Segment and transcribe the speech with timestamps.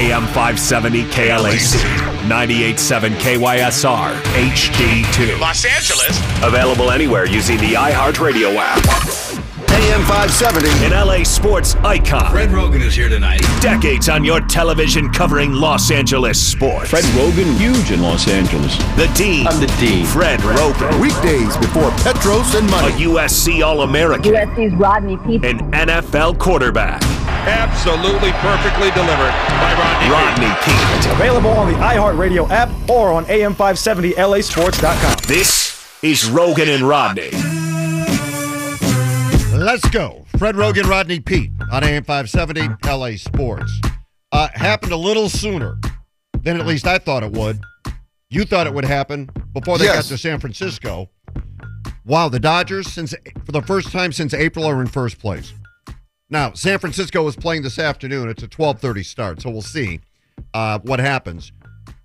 [0.00, 1.76] AM 570 KLAC,
[2.26, 5.38] 98.7 KYSR, HD2.
[5.38, 6.18] Los Angeles.
[6.42, 8.78] Available anywhere using the iHeartRadio app.
[9.68, 10.68] AM 570.
[10.86, 12.30] An LA sports icon.
[12.32, 13.42] Fred Roggin is here tonight.
[13.60, 16.88] Decades on your television covering Los Angeles sports.
[16.88, 18.78] Fred Roggin, huge in Los Angeles.
[18.96, 19.46] The Dean.
[19.46, 20.06] I'm the Dean.
[20.06, 20.98] Fred Roggin.
[20.98, 22.94] Weekdays before Petros and Mike.
[22.94, 24.32] A USC All American.
[24.32, 25.44] USC's Rodney Peete.
[25.44, 27.02] An NFL quarterback.
[27.48, 30.10] Absolutely perfectly delivered by Rodney.
[30.10, 31.12] Rodney Peete.
[31.12, 35.16] Available on the iHeartRadio app or on AM570LASports.com.
[35.26, 35.70] This
[36.02, 37.30] is Roggin and Rodney.
[39.56, 40.24] Let's go.
[40.38, 43.72] Fred Roggin, Rodney Peete on AM 570 LA Sports.
[44.32, 45.78] Uh, happened a little sooner
[46.42, 47.60] than at least I thought it would.
[48.30, 49.96] You thought it would happen before they Yes.
[49.96, 51.10] got to San Francisco.
[52.06, 55.52] Wow, the Dodgers, since for the first time since April, are in first place.
[56.30, 58.28] Now, San Francisco is playing this afternoon.
[58.28, 60.00] It's a 12:30 start, so we'll see
[60.54, 61.52] uh, what happens.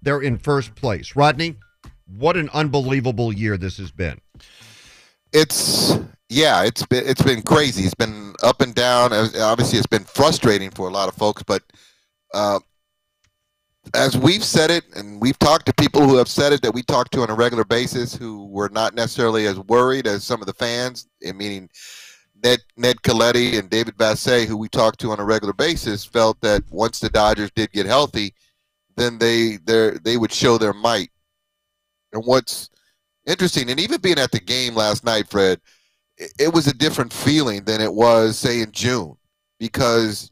[0.02, 1.16] They're in first place.
[1.16, 1.58] Rodney,
[2.17, 4.19] what an unbelievable year this has been.
[5.31, 5.97] it's
[6.30, 7.83] yeah, it's been it's been crazy.
[7.83, 9.13] It's been up and down.
[9.13, 11.44] Obviously, it's been frustrating for a lot of folks.
[11.44, 11.61] But
[12.33, 12.59] uh,
[13.94, 16.81] as we've said it, and we've talked to people who have said it that we
[16.81, 20.47] talk to on a regular basis, who were not necessarily as worried as some of
[20.47, 21.07] the fans.
[21.22, 21.69] Meaning
[22.44, 26.39] Ned Ned Colletti and David Vassegh, who we talk to on a regular basis, felt
[26.41, 28.33] that once the Dodgers did get healthy,
[28.95, 31.09] then they they they would show their might.
[32.13, 32.69] And what's
[33.25, 35.59] interesting, and even being at the game last night, Fred,
[36.17, 39.16] it, it was a different feeling than it was, say, in June,
[39.59, 40.30] because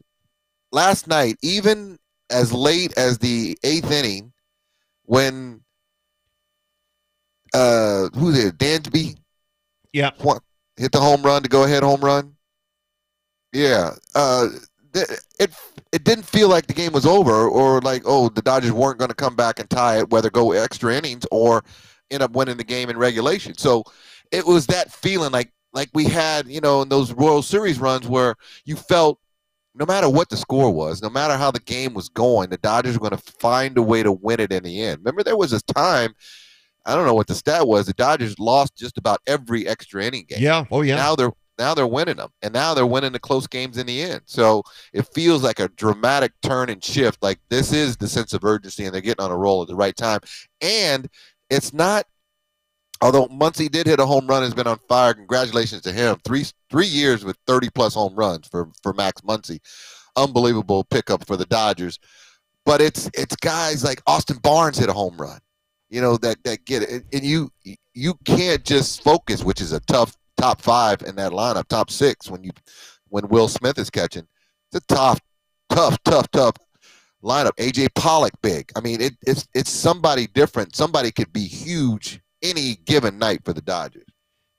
[0.72, 1.98] last night, even
[2.30, 4.32] as late as the eighth inning,
[5.04, 5.60] when
[7.52, 9.16] uh, who's it, Dansby
[9.92, 10.10] Yeah.
[10.76, 12.34] Hit the home run to go ahead home run.
[13.52, 14.48] Yeah, uh,
[14.94, 15.54] it
[15.92, 19.10] it didn't feel like the game was over, or like oh the Dodgers weren't going
[19.10, 21.64] to come back and tie it, whether go extra innings or
[22.10, 23.56] end up winning the game in regulation.
[23.56, 23.84] So
[24.30, 28.08] it was that feeling like like we had you know in those World Series runs
[28.08, 28.34] where
[28.64, 29.18] you felt
[29.74, 32.94] no matter what the score was, no matter how the game was going, the Dodgers
[32.98, 34.98] were going to find a way to win it in the end.
[34.98, 36.14] Remember, there was a time.
[36.86, 37.86] I don't know what the stat was.
[37.86, 40.38] The Dodgers lost just about every extra inning game.
[40.40, 40.64] Yeah.
[40.70, 40.96] Oh, yeah.
[40.96, 44.02] now they're now they're winning them and now they're winning the close games in the
[44.02, 44.22] end.
[44.24, 47.22] So it feels like a dramatic turn and shift.
[47.22, 49.76] Like this is the sense of urgency and they're getting on a roll at the
[49.76, 50.18] right time.
[50.60, 51.08] And
[51.50, 52.06] it's not
[53.00, 55.14] although Muncy did hit a home run has been on fire.
[55.14, 56.16] Congratulations to him.
[56.24, 59.60] Three three years with 30 plus home runs for for Max Muncy
[60.16, 61.98] unbelievable pickup for the Dodgers.
[62.64, 65.38] But it's it's guys like Austin Barnes hit a home run
[65.90, 67.50] you know that that get it and you
[67.94, 72.30] you can't just focus which is a tough top five in that lineup top six
[72.30, 72.50] when you
[73.08, 74.26] when will smith is catching
[74.72, 75.20] it's a tough
[75.70, 76.54] tough tough tough
[77.22, 82.20] lineup aj pollock big i mean it, it's it's somebody different somebody could be huge
[82.42, 84.04] any given night for the dodgers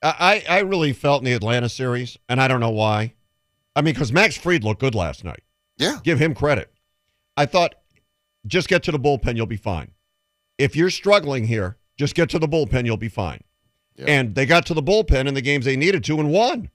[0.05, 3.13] I, I really felt in the Atlanta series, and I don't know why.
[3.75, 5.41] I mean, because Max Fried looked good last night.
[5.77, 6.71] yeah Give him credit.
[7.35, 7.75] I thought,
[8.45, 9.91] just get to the bullpen, you'll be fine.
[10.57, 13.41] If you're struggling here, just get to the bullpen, you'll be fine.
[13.95, 14.05] Yeah.
[14.07, 16.69] And they got to the bullpen in the games they needed to and won.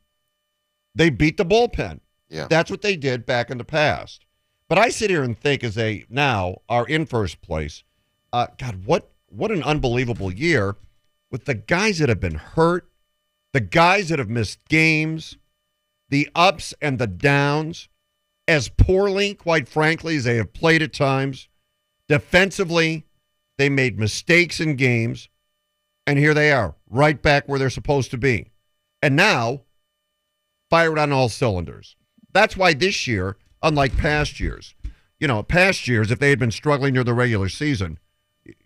[0.94, 2.00] They beat the bullpen.
[2.28, 2.46] Yeah.
[2.48, 4.24] That's what they did back in the past.
[4.68, 7.82] But I sit here and think, as they now are in first place,
[8.32, 10.76] uh, God, what what an unbelievable year
[11.30, 12.88] with the guys that have been hurt,
[13.52, 15.36] the guys that have missed games,
[16.08, 17.88] the ups and the downs,
[18.46, 21.48] as poorly, quite frankly, as they have played at times.
[22.08, 23.06] Defensively,
[23.60, 25.28] they made mistakes in games,
[26.06, 28.52] and here they are, right back where they're supposed to be.
[29.02, 29.60] And now,
[30.70, 31.94] fired on all cylinders.
[32.32, 34.74] That's why this year, unlike past years,
[35.18, 37.98] you know, past years, if they had been struggling near the regular season,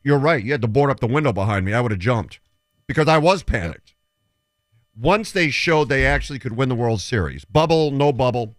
[0.04, 0.44] you're right.
[0.44, 1.72] You had to board up the window behind me.
[1.72, 2.38] I would have jumped
[2.87, 3.97] because I was panicked.
[4.97, 8.54] Once they showed they actually could win the World Series, bubble, no bubble,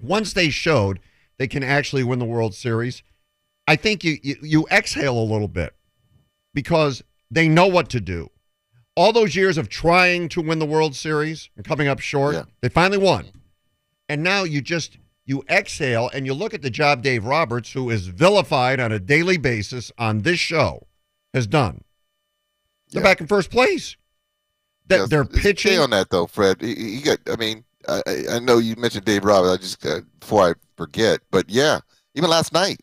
[0.00, 0.98] once they showed
[1.38, 3.04] they can actually win the World Series,
[3.66, 5.74] I think you, you, you exhale a little bit
[6.54, 8.30] because they know what to do.
[8.96, 12.42] All those years of trying to win the World Series and coming up short, Yeah.
[12.60, 13.26] they finally won.
[14.08, 17.88] And now you just you exhale and you look at the job Dave Roberts, who
[17.88, 20.86] is vilified on a daily basis on this show,
[21.32, 21.84] has done.
[22.90, 23.08] They're Yeah.
[23.08, 23.96] back in first place.
[24.88, 25.78] That Yes, they're pitching.
[25.78, 29.04] on that though fred he, he got i mean I, I- I know you mentioned
[29.04, 31.78] dave roberts i just uh, before i forget but yeah
[32.16, 32.80] even last night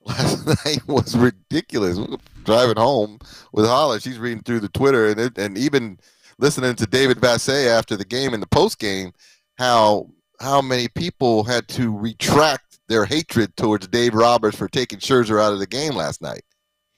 [0.06, 1.98] last night was ridiculous
[2.44, 3.18] driving home
[3.52, 4.02] with Holland.
[4.02, 5.98] She's reading through the Twitter and it, and even
[6.38, 9.12] listening to David Vassegh after the game and the post game,
[9.58, 10.08] how
[10.40, 15.52] how many people had to retract their hatred towards Dave Roberts for taking Scherzer out
[15.52, 16.42] of the game last night.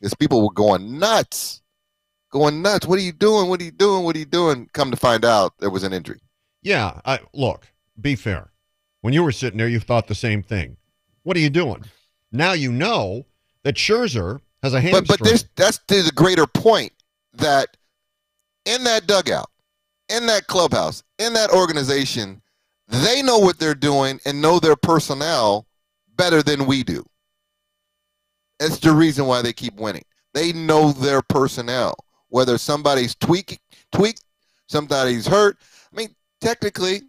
[0.00, 1.60] Because people were going nuts.
[2.30, 2.86] Going nuts.
[2.86, 3.48] What are you doing?
[3.48, 4.02] What are you doing?
[4.02, 4.68] What are you doing?
[4.72, 6.20] Come to find out there was an injury.
[6.62, 7.66] Yeah, I, look,
[8.00, 8.52] be fair.
[9.02, 10.78] When you were sitting there, you thought the same thing.
[11.24, 11.84] What are you doing?
[12.32, 13.26] Now you know
[13.62, 15.04] that Scherzer has a hamstring.
[15.06, 16.92] But but this that's the greater point
[17.34, 17.76] that
[18.64, 19.50] in that dugout,
[20.08, 22.40] in that clubhouse, in that organization,
[22.88, 25.66] they know what they're doing and know their personnel
[26.16, 27.04] better than we do.
[28.58, 30.04] That's the reason why they keep winning.
[30.34, 31.94] They know their personnel.
[32.28, 34.16] Whether somebody's tweak tweak,
[34.66, 35.58] somebody's hurt.
[35.92, 37.02] I mean, technically,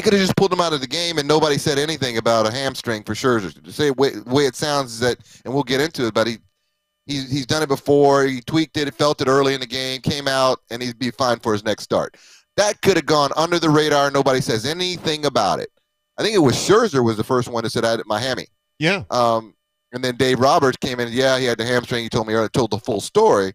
[0.00, 2.46] he could have just pulled him out of the game and nobody said anything about
[2.46, 3.62] a hamstring for Scherzer.
[3.62, 6.38] To say way, way it sounds is that, and we'll get into it, but he
[7.04, 8.24] he's he's done it before.
[8.24, 11.38] He tweaked it, felt it early in the game, came out, and he'd be fine
[11.40, 12.16] for his next start.
[12.56, 14.10] That could have gone under the radar.
[14.10, 15.68] Nobody says anything about it.
[16.16, 18.46] I think it was Scherzer was the first one that said I had Miami.
[18.78, 19.54] yeah, Um,
[19.92, 21.12] and then Dave Roberts came in.
[21.12, 22.04] Yeah, he had the hamstring.
[22.04, 23.52] He told me earlier, told the full story.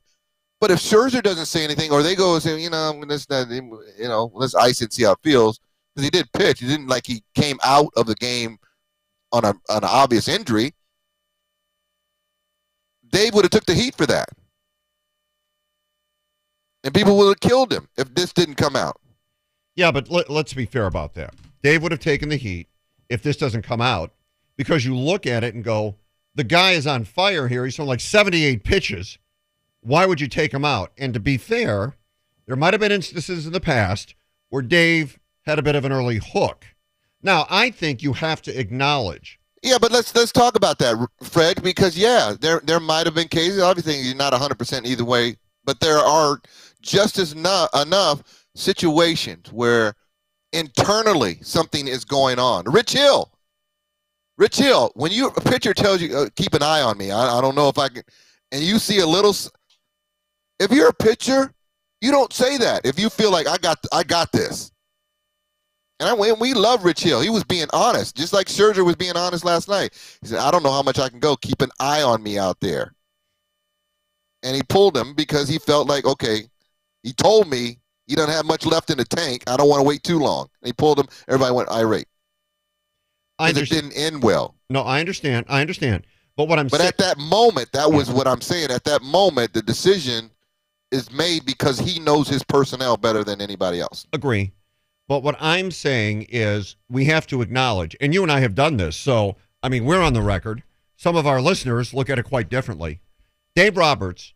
[0.62, 3.50] But if Scherzer doesn't say anything, or they go and say, you know, let's not,
[3.50, 5.59] you know, let's ice it, see how it feels,
[5.95, 6.59] because he did pitch.
[6.59, 8.57] He didn't like he came out of the game
[9.31, 10.74] on a on an obvious injury.
[13.09, 14.30] Dave would have took the heat for that,
[16.83, 19.00] and people would have killed him if this didn't come out.
[19.75, 21.33] yeah, but let, let's be fair about that.
[21.63, 22.68] Dave would have taken the heat
[23.09, 24.13] if this doesn't come out
[24.57, 25.95] because you look at it and go,
[26.33, 27.65] the guy is on fire here.
[27.65, 29.18] He's thrown like 78 pitches.
[29.81, 30.92] Why would you take him out?
[30.97, 31.95] And to be fair,
[32.45, 34.15] there might have been instances in the past
[34.50, 36.65] where Dave had a bit of an early hook.
[37.21, 41.63] Now, I think you have to acknowledge Yeah, but let's let's talk about that, Fred,
[41.63, 43.62] because yeah, there there might have been cases.
[43.62, 46.39] Obviously, you're not 100 percent either way, but there are
[46.81, 48.21] just as no, enough
[48.56, 49.95] situations where
[50.53, 52.63] internally something is going on.
[52.65, 53.31] Rich Hill,
[54.38, 57.38] Rich Hill, when you a pitcher tells you uh, keep an eye on me, I,
[57.38, 58.03] I don't know if I can,
[58.51, 59.36] and you see a little.
[60.59, 61.51] If you're a pitcher,
[62.01, 62.86] you don't say that.
[62.86, 64.71] If you feel like I got I got this.
[66.00, 67.21] And I, we, we love Rich Hill.
[67.21, 69.94] He was being honest, just like Scherzer was being honest last night.
[70.21, 71.36] He said, I don't know how much I can go.
[71.38, 72.94] Keep an eye on me out there.
[74.44, 76.44] And he pulled him because he felt like, okay,
[77.03, 79.44] he told me he doesn't have much left in the tank.
[79.47, 80.50] I don't want to wait too long.
[80.62, 81.07] And he pulled him.
[81.27, 82.07] Everybody went irate.
[83.39, 84.56] I It didn't end well.
[84.69, 85.45] No, I understand.
[85.50, 86.06] I understand.
[86.38, 88.69] But what I'm But saying, at that moment, that was what I'm saying.
[88.69, 90.30] At that moment, the decision
[90.92, 94.06] is made because he knows his personnel better than anybody else.
[94.13, 94.51] agree.
[95.07, 98.78] But what I'm saying is we have to acknowledge, and you and I have done
[98.78, 98.96] this.
[98.96, 100.63] So, I mean, we're on the record.
[100.96, 103.00] Some of our listeners look at it quite differently.
[103.56, 104.34] Dave Roberts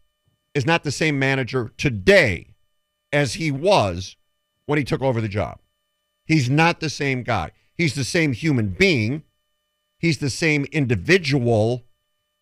[0.54, 2.54] is not the same manager today
[3.12, 4.16] as he was
[4.66, 5.60] when he took over the job.
[6.25, 7.51] He's not the same guy.
[7.74, 9.24] He's the same human being.
[9.98, 11.86] He's the same individual,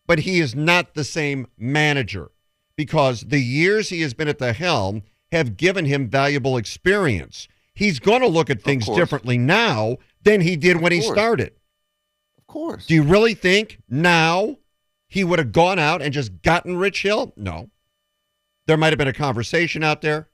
[0.06, 2.32] but he is not the same manager
[2.76, 7.48] because the years he has been at the helm have given him valuable experience.
[7.78, 11.52] He's going to look at things differently now than he did when he started.
[12.40, 12.88] Of course.
[12.88, 14.58] Do you really think now
[15.08, 17.34] he would have gone out and just gotten Rich Hill?
[17.38, 17.70] No.
[18.66, 20.28] There might have been a conversation out there.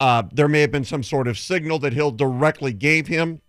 [0.00, 3.40] Uh, there may have been some sort of signal that Hill directly gave him.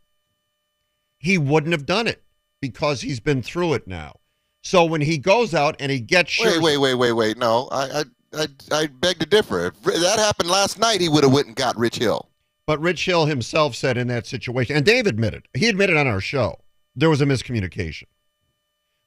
[1.17, 2.21] He wouldn't have done it
[2.61, 4.19] because he's been through it now.
[4.61, 7.37] So when he goes out and he gets Wait, wait, wait, wait, wait.
[7.39, 8.03] No, I, I,
[8.43, 9.65] I, I beg to differ.
[9.65, 12.28] If that happened last night, he would have went and got Rich Hill.
[12.69, 16.21] But Rich Hill himself said in that situation, and Dave admitted, he admitted on our
[16.21, 16.59] show,
[16.95, 18.03] there was a miscommunication.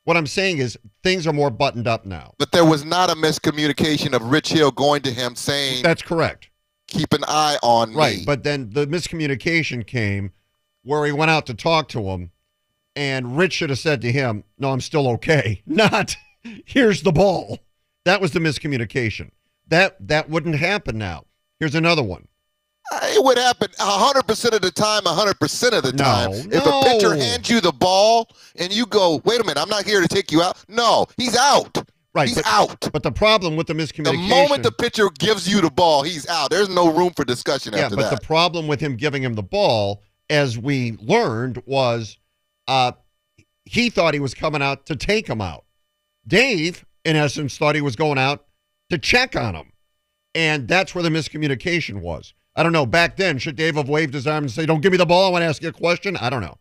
[0.03, 2.35] What I'm saying is things are more buttoned up now.
[2.39, 6.51] But there was not a miscommunication of Rich Hill going to him saying, That's correct.
[6.89, 8.17] "Keep an eye on Right.
[8.19, 10.33] me." But then the miscommunication came
[10.83, 12.33] where he went out to talk to him,
[12.97, 15.63] and Rich should have said to him, No, I'm still okay.
[15.67, 16.17] Not,
[16.65, 17.61] here's the ball.
[18.07, 19.31] That was the miscommunication.
[19.69, 21.27] That that wouldn't happen now.
[21.61, 22.27] Here's another one.
[23.05, 26.31] It would happen hundred percent of the time, hundred percent of the No, time.
[26.33, 29.85] If a pitcher hands you the ball and you go, "Wait a minute, I'm not
[29.85, 31.89] here to take you out." No, he's out.
[32.15, 32.29] Right.
[32.29, 32.91] he's but, out.
[32.93, 34.05] but the problem with the miscommunication.
[34.05, 36.51] The moment the pitcher gives you the ball, he's out.
[36.51, 38.21] There's no room for discussion Yeah, after but that.
[38.21, 42.19] the problem with him giving him the ball, as we learned, was
[42.69, 42.93] uh,
[43.65, 45.65] he thought he was coming out to take him out.
[46.29, 48.45] Dave, in essence, thought he was going out
[48.91, 49.73] to check on him.
[50.35, 52.35] And that's where the miscommunication was.
[52.55, 52.87] I don't know.
[52.87, 55.27] Back then, should Dave have waved his arm and say, Don't give me the ball,
[55.27, 56.17] I want to ask you a question?
[56.17, 56.59] I don't know.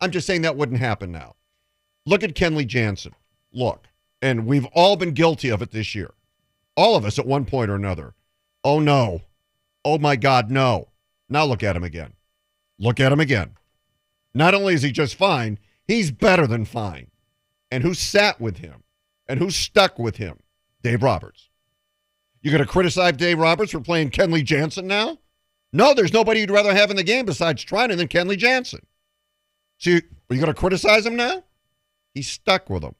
[0.00, 1.36] I'm just saying that wouldn't happen now.
[2.06, 3.14] Look at Kenley Jansen.
[3.52, 3.86] Look,
[4.22, 6.12] and we've all been guilty of it this year.
[6.76, 8.14] All of us at one point or another.
[8.64, 9.22] Oh no.
[9.84, 10.88] Oh my God, no.
[11.28, 12.14] Now look at him again.
[12.78, 13.54] Look at him again.
[14.34, 17.10] Not only is he just fine, He's better than fine.
[17.70, 18.84] And who sat with him
[19.26, 20.38] and who stuck with him?
[20.82, 21.48] Dave Roberts.
[22.42, 25.18] You're going to criticize Dave Roberts for playing Kenley Jansen now?
[25.72, 28.80] No, there's nobody you'd rather have in the game besides Treinen than Kenley Jansen.
[29.78, 31.42] So, you, are you going to criticize him now?
[32.14, 32.94] He's stuck with him.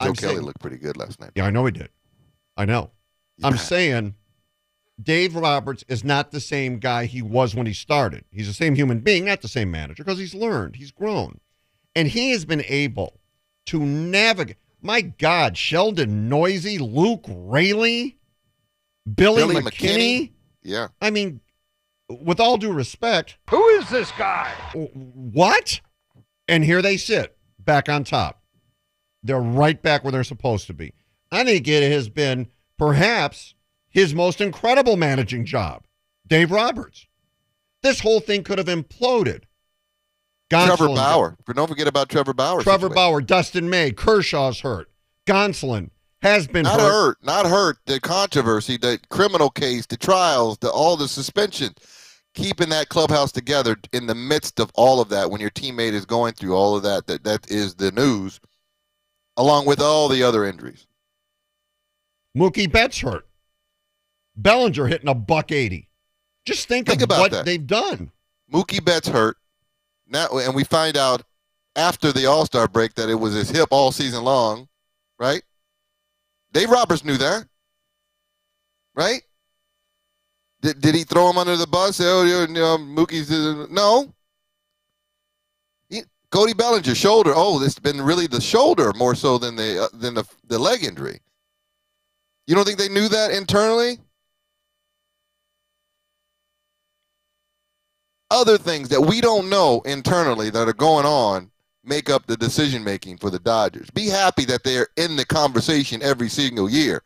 [0.00, 1.30] Joe I'm Kelly saying- looked pretty good last night.
[1.34, 1.90] Yeah, I know he did.
[2.56, 2.90] I know.
[3.42, 4.14] I'm saying
[5.02, 8.24] Dave Roberts is not the same guy he was when he started.
[8.30, 11.40] He's the same human being, not the same manager, because he's learned, he's grown.
[11.96, 13.20] And he has been able
[13.66, 14.58] to navigate.
[14.80, 18.18] My God, Sheldon Neuse, Luke Raley,
[19.12, 19.66] Billy, Billy McKinney.
[19.66, 20.32] McKinney.
[20.62, 20.88] Yeah.
[21.00, 21.40] I mean,
[22.20, 24.50] with all due respect, Who is this guy?
[24.74, 25.80] what?
[26.48, 28.42] And here they sit back on top.
[29.22, 30.92] They're right back where they're supposed to be.
[31.30, 33.54] I think it has been perhaps
[33.88, 35.84] his most incredible managing job,
[36.26, 37.06] Dave Roberts.
[37.82, 39.42] This whole thing could have imploded.
[40.50, 41.36] Trevor Bauer.
[41.54, 42.62] Don't forget about Trevor Bauer.
[42.62, 42.94] Trevor situation.
[42.94, 44.90] Bauer, Dustin May, Kershaw's hurt.
[45.26, 45.90] Gonsolin
[46.20, 46.90] has been Not hurt.
[46.90, 47.18] hurt.
[47.24, 47.78] Not hurt.
[47.86, 51.74] The controversy, the criminal case, the trials, the all the suspension.
[52.34, 56.06] Keeping that clubhouse together in the midst of all of that, when your teammate is
[56.06, 58.40] going through all of that, that that is the news,
[59.36, 60.86] along with all the other injuries.
[62.36, 63.26] Mookie Betts hurt.
[64.36, 65.88] Bellinger hitting a buck 80.
[66.46, 67.44] Just think, Think about what that.
[67.44, 68.10] they've done.
[68.50, 69.36] Mookie Betts hurt.
[70.08, 71.22] Now, and we find out
[71.76, 74.68] after the All Star break that it was his hip all season long,
[75.18, 75.42] right?
[76.52, 77.44] Dave Roberts knew that,
[78.94, 79.22] right?
[80.62, 82.00] Did, did he throw him under the bus?
[82.02, 83.30] Oh, you know, Mookie's
[83.70, 84.12] no.
[85.88, 87.32] He, Cody Bellinger shoulder.
[87.34, 90.84] Oh, it's been really the shoulder more so than the uh, than the the leg
[90.84, 91.20] injury.
[92.46, 93.98] You don't think they knew that internally?
[98.32, 101.50] other things that we don't know internally that are going on
[101.84, 103.90] make up the decision making for the Dodgers.
[103.90, 107.02] Be happy that they're in the conversation every single year.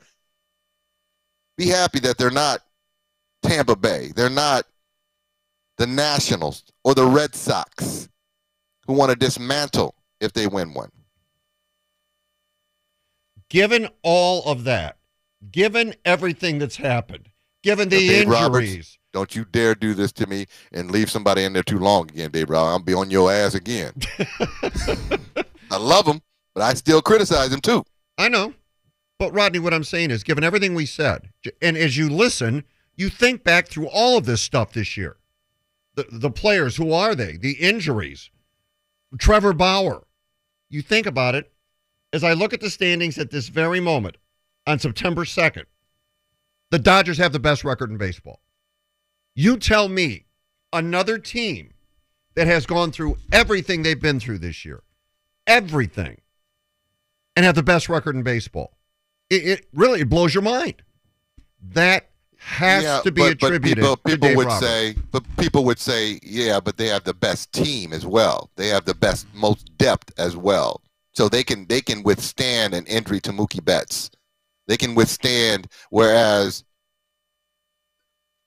[1.59, 2.61] Be happy that they're not
[3.43, 4.13] Tampa Bay.
[4.15, 4.65] They're not
[5.79, 8.09] the Nationals or the Red Sox
[8.87, 10.91] who want to dismantle if they win one.
[13.49, 14.97] given all of that,
[15.51, 17.29] given everything that's happened,
[17.63, 18.67] given the Dave Roberts.
[18.67, 22.09] injuries, Don't you dare do this to me and leave somebody in there too long
[22.11, 22.67] again, Dave Brown.
[22.69, 23.93] I'll be on your ass again.
[25.71, 26.21] I love him,
[26.55, 27.85] but I still criticize him too.
[28.19, 28.55] I know.
[29.19, 31.31] But Rodney, what I'm saying is, given everything we said,
[31.63, 32.65] and as you listen,
[32.97, 35.17] you think back through all of this stuff this year.
[35.95, 37.37] The the players, who are they?
[37.37, 38.31] The injuries.
[39.19, 40.07] Trevor Bauer.
[40.69, 41.53] You think about it.
[42.13, 44.17] As I look at the standings at this very moment,
[44.67, 45.65] on September 2nd,
[46.71, 48.41] the Dodgers have the best record in baseball.
[49.35, 50.27] You tell me
[50.73, 51.75] another team
[52.35, 54.83] that has gone through everything they've been through this year,
[55.47, 56.21] everything,
[57.35, 58.77] and have the best record in baseball.
[59.31, 60.83] It, it really it blows your mind.
[61.63, 62.11] That
[62.47, 64.67] has Yeah, to be but, but attributed people, to people Dave would Roberts.
[64.67, 68.51] say, but people would say, yeah, but they have the best team as well.
[68.57, 70.81] They have the best, most depth as well.
[71.13, 74.11] So they can they can withstand an injury to Mookie Betts.
[74.69, 76.63] They can withstand, whereas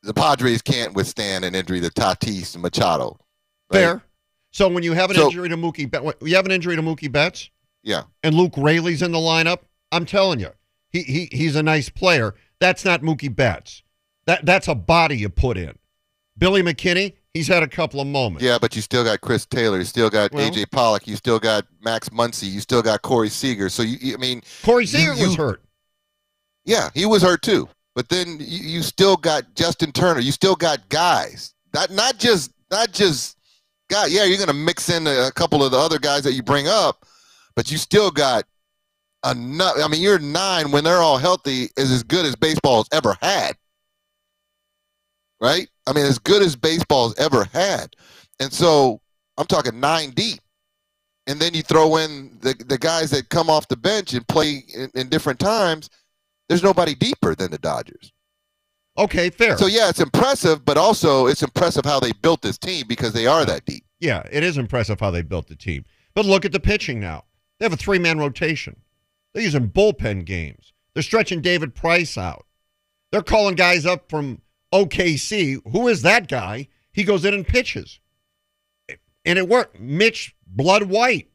[0.03, 3.19] the Padres can't withstand an injury to Tatis and Machado.
[3.73, 3.79] right?
[3.79, 4.03] Fair.
[4.51, 6.81] So when you have an So- injury to Mookie, Bet- you have an injury to
[6.81, 7.49] Mookie Betts,
[7.83, 8.03] Yeah.
[8.23, 9.59] and Luke Raley's in the lineup.
[9.91, 10.51] I'm telling you,
[10.89, 12.33] he, he he's a nice player.
[12.59, 13.83] That's not Mookie Betts.
[14.29, 15.73] That that's a body you put in.
[16.37, 18.43] Billy McKinney, he's had a couple of moments.
[18.43, 19.79] Yeah, but you still got Chris Taylor.
[19.79, 21.07] You still got Well- AJ Pollock.
[21.07, 22.43] You still got Max Muncy.
[22.47, 23.69] You still got Corey Seager.
[23.69, 25.63] So you, you- I mean, Corey You- Seager was you- hurt.
[26.63, 27.67] Yeah, he was hurt too.
[27.95, 30.19] But then you, you still got Justin Turner.
[30.19, 31.55] You still got guys.
[31.73, 33.35] Not not just not just
[33.89, 34.05] guy.
[34.05, 36.67] Yeah, you're gonna mix in a, a couple of the other guys that you bring
[36.67, 37.03] up,
[37.55, 38.43] but you still got
[39.29, 39.73] enough.
[39.83, 43.55] I mean, your nine when they're all healthy is as good as baseball's ever had.
[45.41, 45.69] Right?
[45.87, 47.95] I mean, as good as baseball's ever had.
[48.39, 49.01] And so
[49.37, 50.39] I'm talking nine deep.
[51.27, 54.63] And then you throw in the, the guys that come off the bench and play
[54.73, 55.89] in, in different times
[56.49, 58.11] there's nobody deeper than the Dodgers.
[58.97, 59.57] Okay, fair.
[59.57, 63.27] So yeah, it's impressive, but also it's impressive how they built this team because they
[63.27, 63.85] are that deep.
[63.99, 65.85] Yeah, it is impressive how they built the team.
[66.15, 67.25] But look at the pitching now.
[67.59, 68.81] They have a three man rotation.
[69.33, 70.73] They're using bullpen games.
[70.93, 72.45] They're stretching David Price out.
[73.11, 74.41] They're calling guys up from
[74.73, 75.61] OKC.
[75.71, 76.67] Who is that guy?
[76.91, 77.99] He goes in and pitches.
[79.25, 79.79] And it worked.
[79.79, 81.29] Mitch Blood White.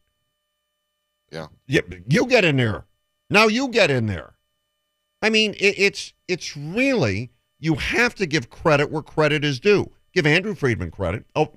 [1.31, 1.47] Yeah.
[1.67, 2.85] Yeah, you get in there.
[3.29, 4.35] Now you get in there.
[5.21, 9.91] I mean, it, it's it's really you have to give credit where credit is due.
[10.13, 11.25] Give Andrew Friedman credit.
[11.35, 11.51] Oh,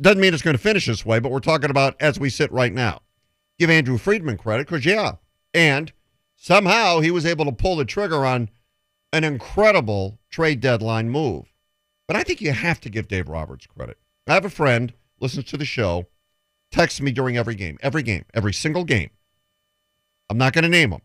[0.00, 2.50] Doesn't mean it's going to finish this way, but we're talking about as we sit
[2.50, 3.02] right now.
[3.58, 5.12] Give Andrew Friedman credit because, yeah,
[5.54, 5.92] and
[6.34, 8.50] somehow he was able to pull the trigger on
[9.12, 11.52] an incredible trade deadline move.
[12.06, 13.98] But I think you have to give Dave Roberts credit.
[14.26, 16.06] I have a friend, listens to the show,
[16.70, 19.10] texts me during every game, every game, every single game.
[20.28, 21.02] I'm not going to name him.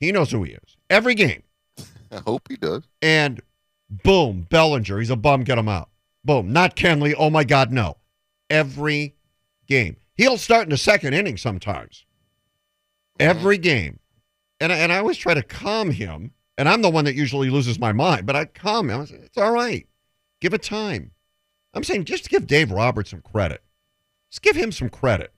[0.00, 0.76] He knows who he is.
[0.88, 1.42] Every game.
[2.12, 2.84] I hope he does.
[3.02, 3.40] And
[3.90, 4.98] boom, Bellinger.
[4.98, 5.44] He's a bum.
[5.44, 5.90] Get him out.
[6.24, 6.52] Boom.
[6.52, 7.14] Not Kenley.
[7.16, 7.96] Oh my God, no.
[8.48, 9.16] Every
[9.66, 9.96] game.
[10.14, 12.04] He'll start in the second inning sometimes.
[13.18, 13.30] Mm-hmm.
[13.30, 13.98] Every game.
[14.60, 16.32] And I, and I always try to calm him.
[16.58, 19.00] And I'm the one that usually loses my mind, but I calm him.
[19.00, 19.86] It's all right.
[20.40, 21.12] Give it time.
[21.72, 23.62] I'm saying just give Dave Roberts some credit.
[24.30, 25.32] Just give him some credit.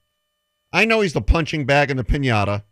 [0.73, 2.65] I know he's the punching bag in the pinata.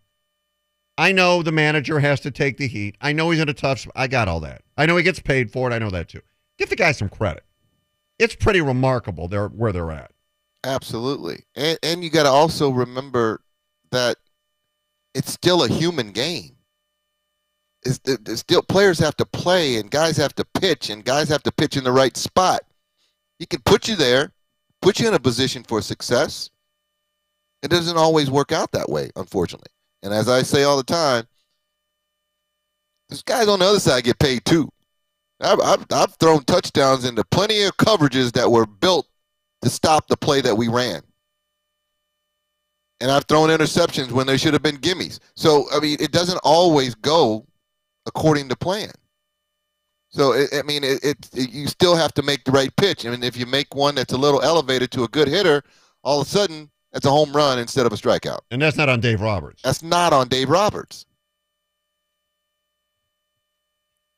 [0.97, 2.97] I know the manager has to take the heat.
[3.00, 3.93] I know he's in a tough spot.
[3.95, 4.62] I got all that.
[4.76, 5.75] I know he gets paid for it.
[5.75, 6.23] I know that too.
[6.59, 7.45] Give the guy some credit.
[8.19, 10.11] It's pretty remarkable they're, where they're at.
[10.64, 11.45] Absolutely.
[11.55, 13.43] And and you got to also remember
[13.93, 14.17] that
[15.14, 16.58] it's still a human game.
[17.88, 21.52] It's still players have to play and guys have to pitch and guys have to
[21.52, 22.61] pitch in the right spot.
[23.38, 24.33] He can put you there,
[24.83, 26.50] put you in a position for success.
[27.62, 29.71] It doesn't always work out that way, unfortunately.
[30.02, 31.26] And as I say all the time,
[33.09, 34.68] these guys on the other side get paid too.
[35.40, 39.09] I've, I've, I've thrown touchdowns into plenty of coverages that were built
[39.62, 41.02] to stop the play that we ran.
[43.00, 45.21] And I've thrown interceptions when there should have been gimmies.
[45.37, 47.47] So, I mean, it doesn't always go
[48.09, 48.91] according to plan.
[50.11, 53.07] So, it, I mean, it, it, it, you still have to make the right pitch.
[53.07, 55.62] I mean, if you make one that's a little elevated to a good hitter,
[56.03, 58.41] all of a sudden, that's a home run instead of a strikeout.
[58.50, 59.62] And that's not on Dave Roberts.
[59.62, 61.05] That's not on Dave Roberts.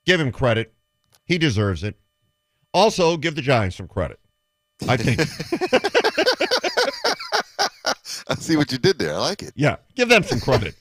[0.07, 0.73] Give him credit.
[1.25, 1.97] He deserves it.
[2.73, 4.21] Also, give the Giants some credit.
[4.89, 5.21] I think.
[8.29, 9.15] I see what you did there.
[9.15, 9.53] I like it.
[9.57, 10.75] Yeah, give them some credit.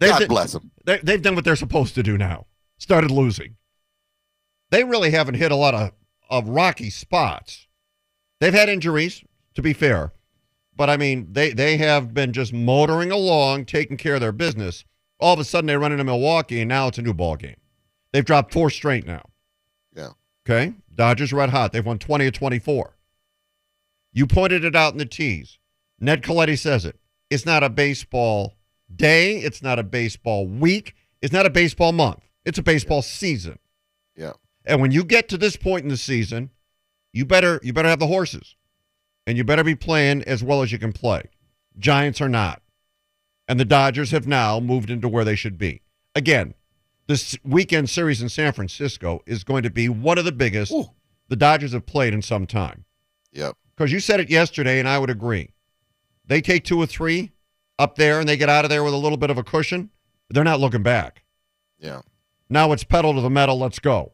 [0.00, 0.70] God d- bless them.
[0.84, 2.46] They, they've done what they're supposed to do now.
[2.78, 3.56] Started losing.
[4.70, 5.92] They really haven't hit a lot of,
[6.28, 7.66] of rocky spots.
[8.40, 10.12] They've had injuries, to be fair.
[10.76, 14.84] But I mean, they, they have been just motoring along, taking care of their business.
[15.18, 17.56] All of a sudden, they run into Milwaukee, and now it's a new ball game.
[18.12, 19.22] They've dropped four straight now.
[19.94, 20.10] Yeah.
[20.44, 20.74] Okay.
[20.94, 21.72] Dodgers red hot.
[21.72, 22.96] They've won 20 or 24.
[24.12, 25.58] You pointed it out in the tease.
[25.98, 26.98] Ned Colletti says it.
[27.30, 28.55] It's not a baseball
[28.94, 29.38] day.
[29.38, 30.94] It's not a baseball week.
[31.20, 32.28] It's not a baseball month.
[32.44, 33.58] It's a baseball season.
[34.16, 34.32] Yeah.
[34.64, 36.50] And when you get to this point in the season,
[37.12, 38.56] you better you better have the horses.
[39.26, 41.22] And you better be playing as well as you can play.
[41.78, 42.62] Giants are not.
[43.48, 45.82] And the Dodgers have now moved into where they should be.
[46.14, 46.54] Again,
[47.08, 50.90] this weekend series in San Francisco is going to be one of the biggest Ooh.
[51.28, 52.84] the Dodgers have played in some time.
[53.32, 53.56] Yep.
[53.76, 55.50] Because you said it yesterday, and I would agree.
[56.26, 57.32] They take two or three
[57.78, 59.90] up there and they get out of there with a little bit of a cushion.
[60.30, 61.22] They're not looking back.
[61.78, 62.02] Yeah.
[62.48, 63.58] Now it's pedal to the metal.
[63.58, 64.12] Let's go.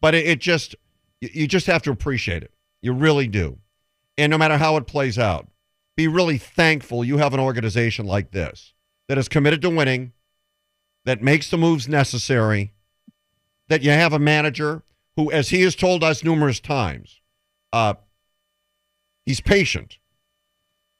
[0.00, 0.74] But it, it just,
[1.20, 2.52] you, you just have to appreciate it.
[2.82, 3.58] You really do.
[4.18, 5.48] And no matter how it plays out,
[5.96, 8.74] be really thankful you have an organization like this
[9.08, 10.12] that is committed to winning,
[11.04, 12.72] that makes the moves necessary,
[13.68, 14.82] that you have a manager
[15.16, 17.20] who, as he has told us numerous times,
[17.72, 17.94] uh,
[19.24, 19.98] he's patient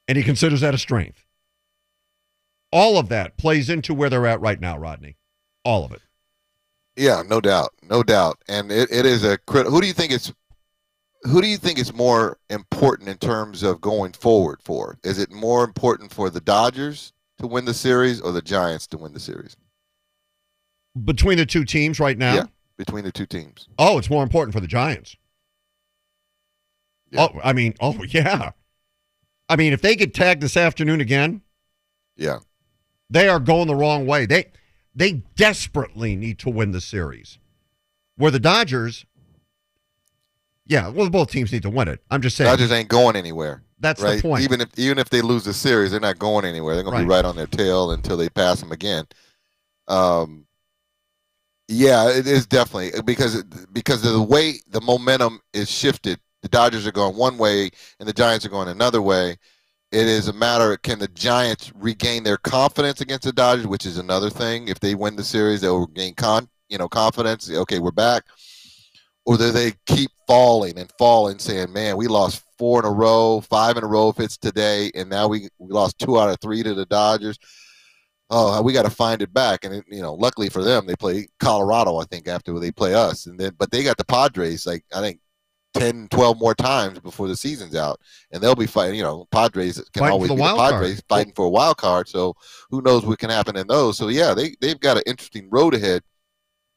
[0.07, 1.24] and he considers that a strength.
[2.75, 5.15] All of that plays into where they're at right now, Rodney.
[5.63, 6.01] All of it.
[6.97, 9.65] Yeah, no doubt, no doubt, and it, it is a crit.
[9.65, 10.33] Who do you think is
[11.23, 14.59] who do you think is more important in terms of going forward?
[14.61, 18.87] For is it more important for the Dodgers to win the series or the Giants
[18.87, 19.55] to win the series?
[21.05, 22.35] Between the two teams right now?
[22.35, 23.69] Yeah, between the two teams.
[23.79, 25.15] Oh, it's more important for the Giants.
[27.09, 27.29] Yeah.
[27.33, 28.51] Oh, I mean, oh yeah.
[29.47, 31.41] I mean, if they get tagged this afternoon again,
[32.17, 32.39] Yeah,
[33.09, 34.25] they are going the wrong way.
[34.25, 34.51] They
[34.95, 37.37] they desperately need to win the series.
[38.17, 39.05] Where the Dodgers,
[40.65, 42.01] yeah, well, both teams need to win it.
[42.09, 43.63] I'm just saying Dodgers ain't going anywhere.
[43.79, 44.15] that's right?
[44.17, 44.43] the point.
[44.43, 46.75] Even if even if they lose the series, they're not going anywhere.
[46.75, 47.17] They're going to be Right.
[47.17, 49.05] right on their tail until they pass them again.
[49.87, 50.45] Um,
[51.67, 56.19] yeah, it is definitely because because of the way the momentum is shifted.
[56.41, 59.37] The Dodgers are going one way, and the Giants are going another way.
[59.95, 63.85] It is a matter of can the Giants regain their confidence against the Dodgers, which
[63.85, 64.67] is another thing.
[64.67, 67.49] If they win the series, they will gain con you know confidence.
[67.49, 68.25] Okay, we're back.
[69.25, 73.39] Or do they keep falling and falling, saying, "Man, we lost four in a row,
[73.39, 76.41] five in a row if it's today, and now we we lost two out of
[76.41, 77.37] three to the Dodgers."
[78.29, 80.97] Oh, we got to find it back, and it, you know, luckily for them, they
[80.97, 81.99] play Colorado.
[81.99, 84.99] I think after they play us, and then but they got the Padres like I
[84.99, 85.21] think
[85.75, 87.99] 10, 12 more times before the season's out,
[88.31, 88.95] and they'll be fighting.
[88.95, 90.73] You know, Padres can Fighting always be the card.
[90.73, 92.07] Padres fighting for a wild card.
[92.07, 92.35] So
[92.69, 93.97] who knows what can happen in those?
[93.97, 96.01] So yeah, they they've got an interesting road ahead.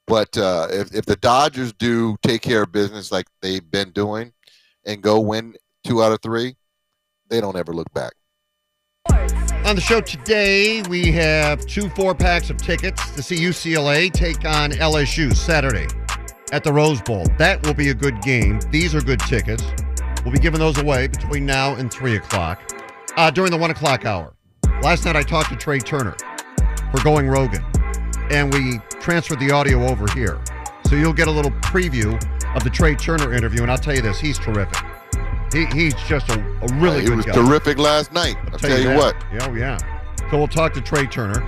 [0.06, 4.32] But uh, if if the Dodgers do take care of business like they've been doing,
[4.84, 6.56] and go win two out of three,
[7.30, 8.12] they don't ever look back.
[9.64, 14.44] On the show today, we have two four packs of tickets to see UCLA take
[14.44, 15.86] on LSU Saturday
[16.52, 17.24] at the Rose Bowl.
[17.38, 18.60] That will be a good game.
[18.70, 19.62] These are good tickets.
[20.24, 22.72] We'll be giving those away between now and 3 o'clock
[23.16, 24.34] uh, during the 1 o'clock hour.
[24.82, 26.16] Last night I talked to Trea Turner
[26.90, 27.64] for Going Roggin,
[28.30, 30.40] and we transferred the audio over here.
[30.88, 32.14] So you'll get a little preview
[32.54, 34.76] of the Trea Turner interview, and I'll tell you this he's terrific.
[35.52, 38.36] He, he's just a, a really he good was terrific last night.
[38.52, 38.96] I'll tell, you that.
[38.96, 39.16] what.
[39.32, 39.78] Yeah, oh, yeah.
[40.30, 41.40] So we'll talk to Trea Turner.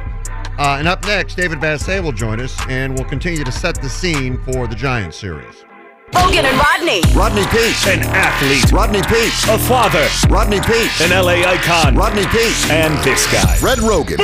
[0.59, 3.89] Uh, and up next, David Vassegh will join us, and we'll continue to set the
[3.89, 5.65] scene for the Giants series.
[6.13, 7.01] Roggin and Rodney.
[7.15, 7.87] Rodney Peete.
[7.87, 9.33] An athlete, Rodney Peete.
[9.49, 11.01] a father, Rodney Peete.
[11.01, 12.71] an LA icon, Rodney Peete.
[12.71, 13.57] and this guy.
[13.63, 14.19] Red Roggin.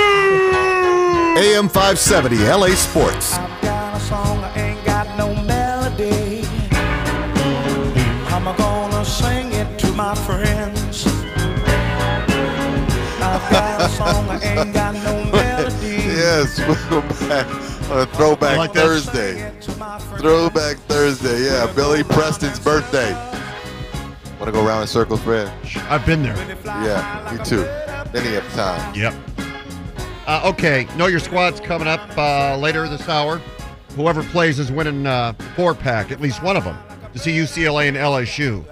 [1.36, 3.36] AM 570 LA Sports.
[16.36, 16.58] Yes,
[16.90, 17.46] we'll back
[17.90, 18.74] on a throwback like?
[18.74, 19.50] Thursday.
[20.18, 21.72] Throwback Thursday, yeah.
[21.72, 23.14] Billy Preston's birthday.
[24.38, 25.50] Want to go around in circles, Fred?
[25.88, 26.36] I've been there.
[26.66, 27.62] Yeah, me too.
[28.20, 28.94] He have time.
[28.94, 29.14] Yep.
[30.26, 33.38] Uh, okay, know your squad's coming up uh, later this hour.
[33.94, 36.76] Whoever plays is winning uh, four pack, at least one of them,
[37.14, 38.62] to see UCLA and LSU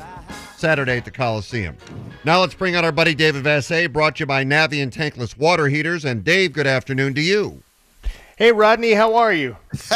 [0.65, 1.77] Saturday at the Coliseum.
[2.25, 5.37] Now let's bring out our buddy David Vassegh, brought to you by Navi and Tankless
[5.37, 6.07] Water Heaters.
[6.07, 7.63] And Dave, good afternoon to you.
[8.39, 9.59] Hey, Rodney, how are you?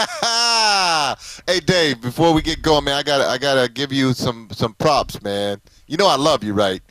[1.46, 4.74] hey Dave, before we get going, man, I gotta I gotta give you some some
[4.74, 5.58] props, man.
[5.86, 6.82] You know I love you, right?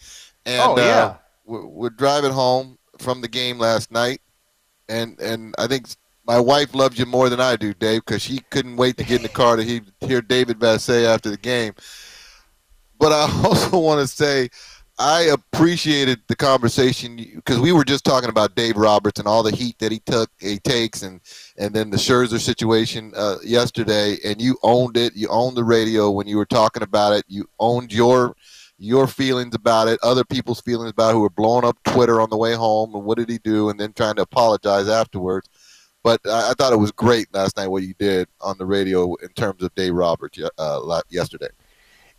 [0.47, 0.83] And Oh, yeah.
[0.83, 4.21] uh, we're, we're driving home from the game last night,
[4.89, 5.85] and and I think
[6.25, 9.17] my wife loves you more than I do, Dave, because she couldn't wait to get
[9.17, 11.73] in the car to he, hear David Vassegh after the game.
[12.99, 14.49] But I also want to say
[14.99, 19.55] I appreciated the conversation because we were just talking about Dave Roberts and all the
[19.55, 21.21] heat that he took, he takes, and
[21.57, 25.15] and then the Scherzer situation uh, yesterday, and you owned it.
[25.15, 27.25] You owned the radio when you were talking about it.
[27.27, 28.36] You owned your
[28.79, 32.31] your feelings about it, other people's feelings about it who were blowing up Twitter on
[32.31, 35.47] the way home, and what did he do, and then trying to apologize afterwards.
[36.03, 39.13] But I, I thought it was great last night what you did on the radio
[39.15, 41.49] in terms of Dave Roberts uh, yesterday.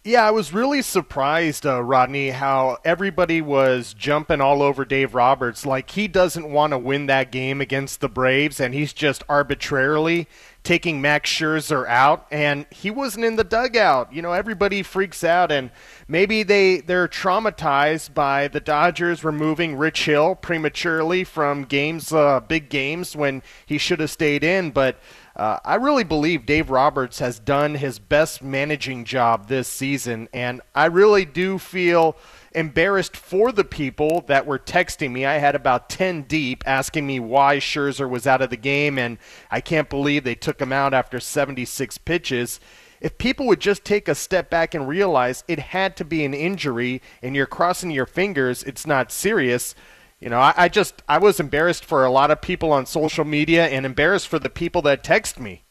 [0.08, 5.66] Yeah, I was really surprised, uh, Rodney, how everybody was jumping all over Dave Roberts.
[5.66, 10.26] Like he doesn't want to win that game against the Braves, and he's just arbitrarily
[10.62, 14.10] taking Max Scherzer out, and he wasn't in the dugout.
[14.10, 15.70] You know, everybody freaks out, and
[16.08, 22.70] maybe they they're traumatized by the Dodgers removing Rich Hill prematurely from games, uh, big
[22.70, 24.98] games when he should have stayed in, but.
[25.38, 30.60] Uh, I really believe Dave Roberts has done his best managing job this season, and
[30.74, 32.16] I really do feel
[32.52, 35.24] embarrassed for the people that were texting me.
[35.24, 39.16] I had about 10 deep asking me why Scherzer was out of the game, and
[39.48, 42.58] I can't believe they took him out after 76 pitches.
[43.00, 46.34] If people would just take a step back and realize it had to be an
[46.34, 49.76] injury and you're crossing your fingers, it's not serious.
[50.20, 53.24] You know, I, I just I was embarrassed for a lot of people on social
[53.24, 55.62] media and embarrassed for the people that text me.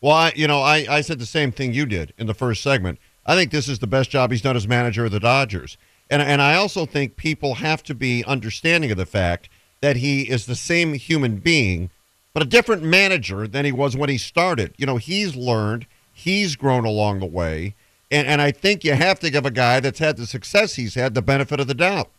[0.00, 2.62] Well, I, you know, I, I said the same thing you did in the first
[2.62, 2.98] segment.
[3.26, 5.76] I think this is the best job he's done as manager of the Dodgers.
[6.10, 9.48] And, and I also think people have to be understanding of the fact
[9.80, 11.90] that he is the same human being,
[12.32, 14.72] but a different manager than he was when he started.
[14.78, 17.74] You know, he's learned, he's grown along the way.
[18.10, 20.94] And, and I think you have to give a guy that's had the success he's
[20.94, 22.10] had the benefit of the doubt.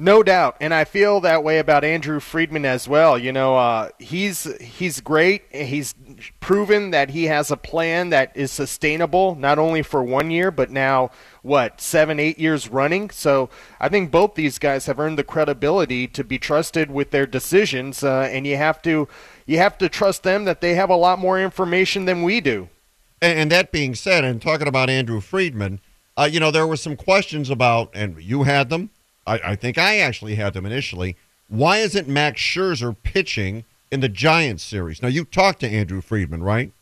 [0.00, 3.18] No doubt, and I feel that way about Andrew Friedman as well.
[3.18, 5.42] You know, uh, he's he's great.
[5.50, 5.94] He's
[6.40, 10.70] proven that he has a plan that is sustainable, not only for one year, but
[10.70, 11.10] now
[11.42, 13.10] what seven, eight years running.
[13.10, 17.26] So I think both these guys have earned the credibility to be trusted with their
[17.26, 19.06] decisions, uh, and you have to
[19.44, 22.70] you have to trust them that they have a lot more information than we do.
[23.20, 25.78] And, and that being said, and talking about Andrew Friedman,
[26.16, 28.88] uh, you know, there were some questions about, and you had them.
[29.26, 31.16] I, I think I actually had them initially.
[31.48, 35.02] Why isn't Max Scherzer pitching in the Giants series?
[35.02, 36.72] Now, you talked to Andrew Friedman, right?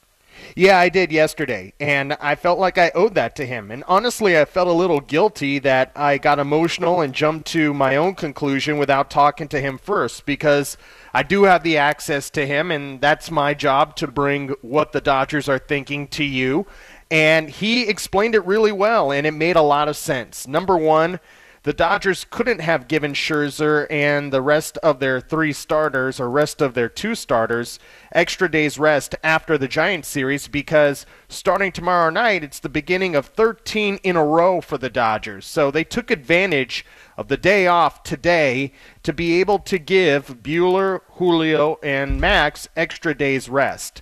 [0.55, 3.71] Yeah, I did yesterday, and I felt like I owed that to him.
[3.71, 7.97] And honestly, I felt a little guilty that I got emotional and jumped to my
[7.97, 10.77] own conclusion without talking to him first because
[11.13, 15.01] I do have the access to him, and that's my job to bring what the
[15.01, 16.67] Dodgers are thinking to you.
[17.11, 20.47] And he explained it really well, and it made a lot of sense.
[20.47, 21.21] Number one,
[21.69, 26.63] the Dodgers couldn't have given Scherzer and the rest of their three starters or rest
[26.63, 27.79] of their two starters
[28.11, 33.27] extra days rest after the Giants series because starting tomorrow night, it's the beginning of
[33.27, 35.45] 13 in a row for the Dodgers.
[35.45, 36.87] So they took advantage
[37.19, 43.15] of the day off today to be able to give Buehler, Julio, and Max extra
[43.15, 44.01] days rest.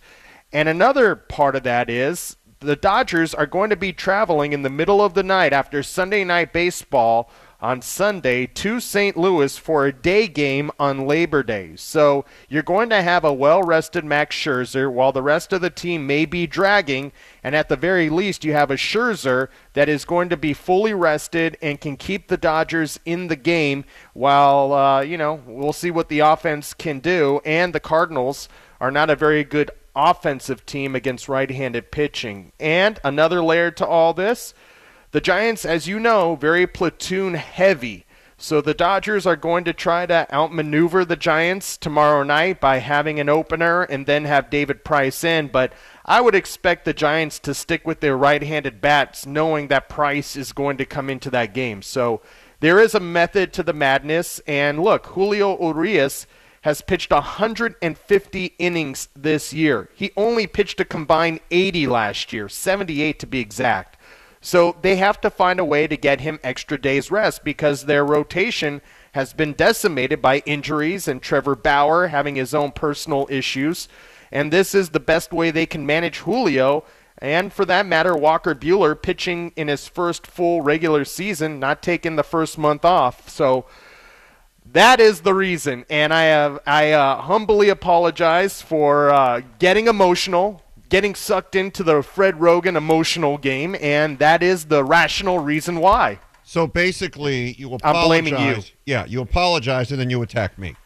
[0.52, 4.70] And another part of that is the Dodgers are going to be traveling in the
[4.70, 7.28] middle of the night after Sunday night baseball
[7.60, 9.16] on Sunday to St.
[9.16, 11.74] Louis for a day game on Labor Day.
[11.76, 15.70] So you're going to have a well rested Max Scherzer while the rest of the
[15.70, 17.12] team may be dragging.
[17.42, 20.94] And at the very least, you have a Scherzer that is going to be fully
[20.94, 25.90] rested and can keep the Dodgers in the game while, uh, you know, we'll see
[25.90, 27.40] what the offense can do.
[27.44, 28.48] And the Cardinals
[28.80, 32.52] are not a very good offensive team against right handed pitching.
[32.60, 34.52] And another layer to all this
[35.16, 38.04] the Giants, as you know, very platoon heavy.
[38.36, 43.18] So the Dodgers are going to try to outmaneuver the Giants tomorrow night by having
[43.18, 45.48] an opener and then have David Price in.
[45.48, 45.72] But
[46.04, 50.36] I would expect the Giants to stick with their right handed bats, knowing that Price
[50.36, 51.80] is going to come into that game.
[51.80, 52.20] So
[52.60, 54.42] there is a method to the madness.
[54.46, 56.26] And look, Julio Urias
[56.60, 59.88] has pitched 150 innings this year.
[59.94, 63.96] He only pitched a combined 80 last year, 78 to be exact.
[64.40, 68.04] So they have to find a way to get him extra days rest because their
[68.04, 68.80] rotation
[69.12, 73.88] has been decimated by injuries and Trevor Bauer having his own personal issues.
[74.30, 76.84] And this is the best way they can manage Julio
[77.18, 82.16] and for that matter, Walker Buehler pitching in his first full regular season, not taking
[82.16, 83.28] the first month off.
[83.28, 83.64] So
[84.72, 90.62] that is the reason, and I have I uh, humbly apologize for uh, getting emotional
[90.88, 96.18] getting sucked into the Fred Roggin emotional game, and that is the rational reason why.
[96.44, 98.02] So basically, you apologize.
[98.02, 98.62] I'm blaming you.
[98.84, 100.76] Yeah, you apologize, and then you attack me.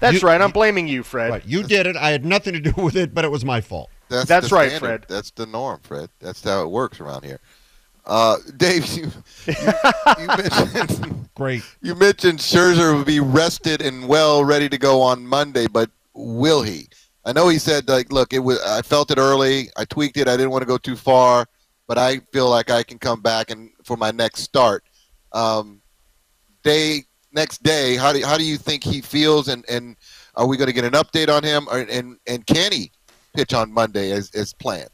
[0.00, 0.40] That's You- right.
[0.40, 1.30] I'm blaming you, Fred.
[1.30, 1.96] Right, you did it.
[1.96, 3.90] I had nothing to do with it, but it was my fault.
[4.08, 4.86] That's, That's right, standard.
[4.86, 5.04] Fred.
[5.08, 6.08] That's the norm, Fred.
[6.20, 7.40] That's how it works around here.
[8.04, 9.10] Uh, Dave, you,
[9.46, 9.54] you,
[10.18, 11.62] you mentioned Great.
[11.82, 16.62] you mentioned Scherzer would be rested and well, ready to go on Monday, but will
[16.62, 16.88] he?
[17.24, 18.60] I know he said like, look, it was.
[18.62, 19.68] I felt it early.
[19.76, 20.28] I tweaked it.
[20.28, 21.46] I didn't want to go too far,
[21.86, 24.84] but I feel like I can come back and for my next start.
[25.32, 25.80] Um,
[26.64, 29.96] day next day, how do how do you think he feels, and and
[30.34, 32.90] are we going to get an update on him, or, and and can he
[33.34, 34.90] pitch on Monday as as planned?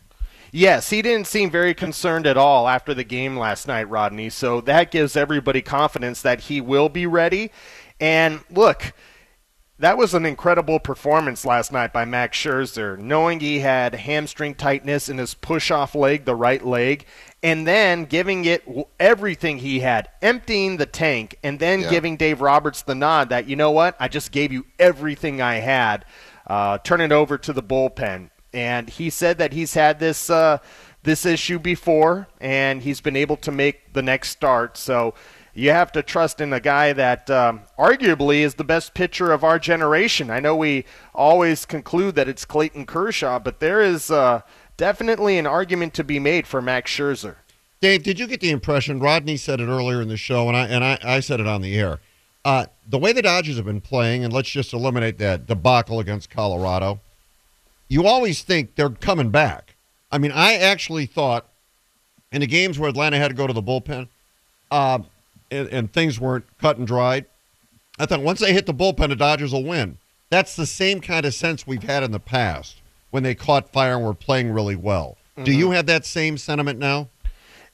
[0.50, 4.30] Yes, he didn't seem very concerned at all after the game last night, Rodney.
[4.30, 7.50] So that gives everybody confidence that he will be ready.
[8.00, 8.94] And look,
[9.78, 15.08] that was an incredible performance last night by Max Scherzer, knowing he had hamstring tightness
[15.08, 17.06] in his push off leg, the right leg,
[17.42, 18.64] and then giving it
[18.98, 21.90] everything he had, emptying the tank, and then Yeah.
[21.90, 25.56] giving Dave Roberts the nod that, you know what, I just gave you everything I
[25.56, 26.04] had.
[26.46, 28.30] Uh, turn it over to the bullpen.
[28.54, 30.30] And he said that he's had this.
[30.30, 30.58] Uh,
[31.04, 34.76] this issue before, and he's been able to make the next start.
[34.76, 35.14] So
[35.58, 39.42] you have to trust in a guy that um, arguably is the best pitcher of
[39.42, 40.30] our generation.
[40.30, 44.42] I know we always conclude that it's Clayton Kershaw, but there is uh,
[44.76, 47.36] definitely an argument to be made for Max Scherzer.
[47.80, 49.00] Dave, did you get the impression?
[49.00, 51.60] Rodney said it earlier in the show, and I and I, I said it on
[51.60, 51.98] the air.
[52.44, 56.30] Uh, the way the Dodgers have been playing, and let's just eliminate that debacle against
[56.30, 57.00] Colorado.
[57.88, 59.74] You always think they're coming back.
[60.12, 61.46] I mean, I actually thought
[62.30, 64.08] in the games where Atlanta had to go to the bullpen,
[64.70, 65.00] uh,
[65.50, 67.26] and, and things weren't cut and dried.
[67.98, 69.98] I thought once they hit the bullpen, the Dodgers will win.
[70.30, 72.80] That's the same kind of sense we've had in the past
[73.11, 75.16] when they caught fire and were playing really well.
[75.37, 75.58] Do mm-hmm.
[75.58, 77.08] you have that same sentiment now?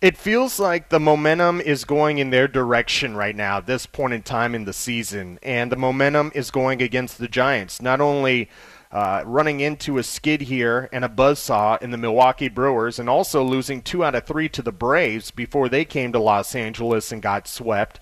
[0.00, 4.12] It feels like the momentum is going in their direction right now, at this point
[4.12, 5.38] in time in the season.
[5.42, 7.80] And the momentum is going against the Giants.
[7.80, 8.50] Not only
[8.94, 13.42] uh, running into a skid here and a buzzsaw in the Milwaukee Brewers, and also
[13.42, 17.20] losing two out of three to the Braves before they came to Los Angeles and
[17.20, 17.98] got swept.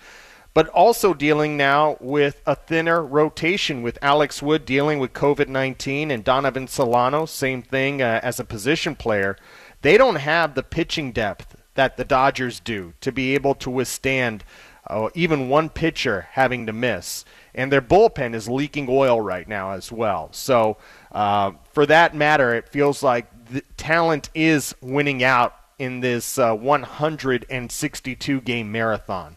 [0.53, 6.11] But also dealing now with a thinner rotation with Alex Wood dealing with COVID 19
[6.11, 9.35] and Donovan Solano, same thing uh, as a position player.
[9.81, 14.43] They don't have the pitching depth that the Dodgers do to be able to withstand
[14.85, 17.25] uh, even one pitcher having to miss.
[17.55, 20.29] And their bullpen is leaking oil right now as well.
[20.31, 20.77] So,
[21.11, 26.55] uh, for that matter, it feels like the talent is winning out in this uh,
[26.55, 29.35] 162 game marathon.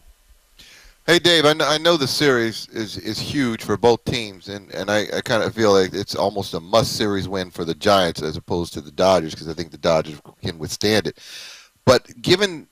[1.05, 4.69] Hey Dave, I know, I know the series is, is huge for both teams, and,
[4.73, 7.73] and I, I kind of feel like it's almost a must series win for the
[7.73, 11.19] Giants as opposed to the Dodgers because I think the Dodgers can withstand it.
[11.85, 12.67] But given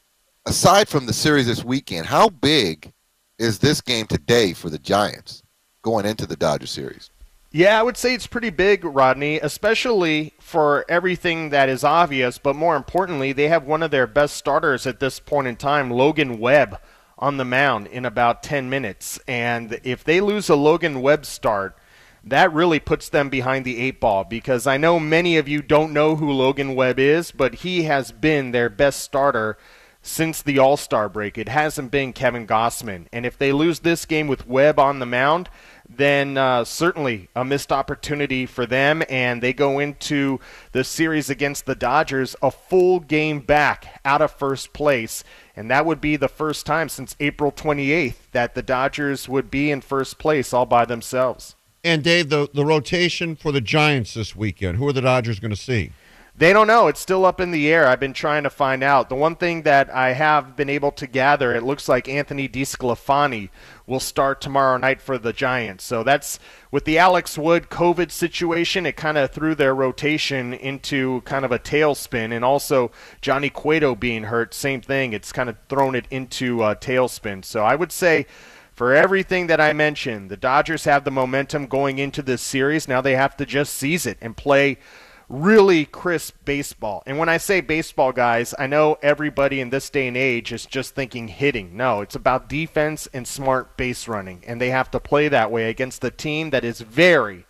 [0.45, 2.91] aside from the series this weekend, how big
[3.37, 5.43] is this game today for the Giants
[5.81, 7.09] going into the Dodger series?
[7.51, 12.55] Yeah, I would say it's pretty big, Rodney, especially for everything that is obvious, but
[12.55, 16.37] more importantly, they have one of their best starters at this point in time, Logan
[16.39, 16.79] Webb,
[17.17, 19.19] on the mound in about 10 minutes.
[19.25, 21.77] And if they lose a Logan Webb start,
[22.25, 25.93] that really puts them behind the eight ball because I know many of you don't
[25.93, 29.57] know who Logan Webb is, but he has been their best starter
[30.05, 31.35] since the All Star break.
[31.37, 33.07] It hasn't been Kevin Gausman.
[33.11, 35.49] And if they lose this game with Webb on the mound,
[35.89, 39.01] then uh, certainly a missed opportunity for them.
[39.09, 40.39] And they go into
[40.73, 45.23] the series against the Dodgers a full game back out of first place.
[45.55, 49.71] And that would be the first time since April 28th that the Dodgers would be
[49.71, 51.55] in first place all by themselves.
[51.83, 55.51] And Dave, the, the rotation for the Giants this weekend, who are the Dodgers going
[55.51, 55.91] to see?
[56.37, 56.87] They don't know.
[56.87, 57.87] It's still up in the air.
[57.87, 59.07] I've been trying to find out.
[59.07, 63.47] The one thing that I have been able to gather, it looks like Anthony DeSclafani
[63.87, 65.85] will start tomorrow night for the Giants.
[65.85, 66.37] So that's
[66.71, 71.53] with the Alex Wood COVID situation, it kind of threw their rotation into kind of
[71.53, 72.33] a tailspin.
[72.33, 75.13] And also Johnny Cueto being hurt, same thing.
[75.13, 77.45] It's kind of thrown it into a tailspin.
[77.45, 78.25] So I would say
[78.73, 82.89] for everything that I mentioned, the Dodgers have the momentum going into this series.
[82.89, 84.79] Now they have to just seize it and play
[85.29, 87.03] really crisp baseball.
[87.05, 90.65] And when I say baseball, guys, I know everybody in this day and age is
[90.65, 91.75] just thinking hitting.
[91.75, 94.43] No, it's about defense and smart base running.
[94.45, 97.45] And they have to play that way against a team that is very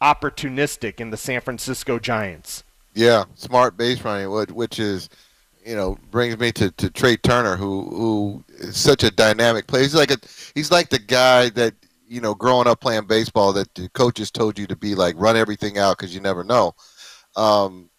[0.00, 2.64] opportunistic in the San Francisco Giants.
[2.94, 5.08] Yeah, smart base running, which is,
[5.64, 9.82] you know, brings me to, to Trea Turner, who who is such a dynamic player.
[9.82, 10.16] He's like a
[10.54, 11.74] he's like the guy that
[12.08, 15.36] you know, growing up playing baseball, that the coaches told you to be like run
[15.36, 16.74] everything out because you never know
[17.36, 17.90] um,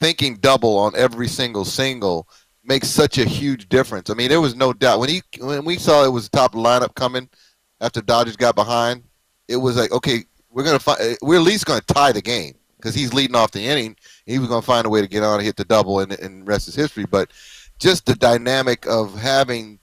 [0.00, 2.28] thinking double on every single single
[2.64, 4.10] makes such a huge difference.
[4.10, 6.94] I mean, there was no doubt when he when we saw it was top lineup
[6.94, 7.28] coming
[7.80, 9.02] after Dodgers got behind.
[9.48, 12.94] It was like, okay, we're gonna find we're at least gonna tie the game because
[12.94, 13.96] he's leading off the inning.
[14.26, 16.46] He was gonna find a way to get on and hit the double, and, and
[16.46, 17.06] rest is history.
[17.06, 17.30] But
[17.78, 19.78] just the dynamic of having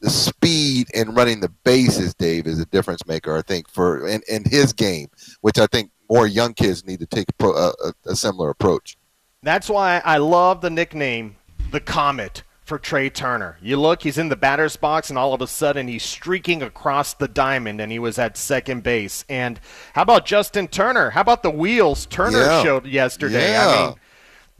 [0.00, 3.36] the speed and running the bases, Dave, is a difference maker.
[3.36, 5.08] I think for in, in his game,
[5.40, 8.96] which I think more young kids need to take a, uh, a, a similar approach.
[9.42, 11.36] That's why I love the nickname
[11.70, 13.56] the Comet for Trea Turner.
[13.62, 17.14] You look, he's in the batter's box, and all of a sudden he's streaking across
[17.14, 19.24] the diamond, and he was at second base.
[19.28, 19.58] And
[19.94, 21.10] how about Justin Turner?
[21.10, 22.62] How about the wheels Turner yeah.
[22.62, 23.52] showed yesterday?
[23.52, 23.68] Yeah.
[23.68, 23.94] I mean,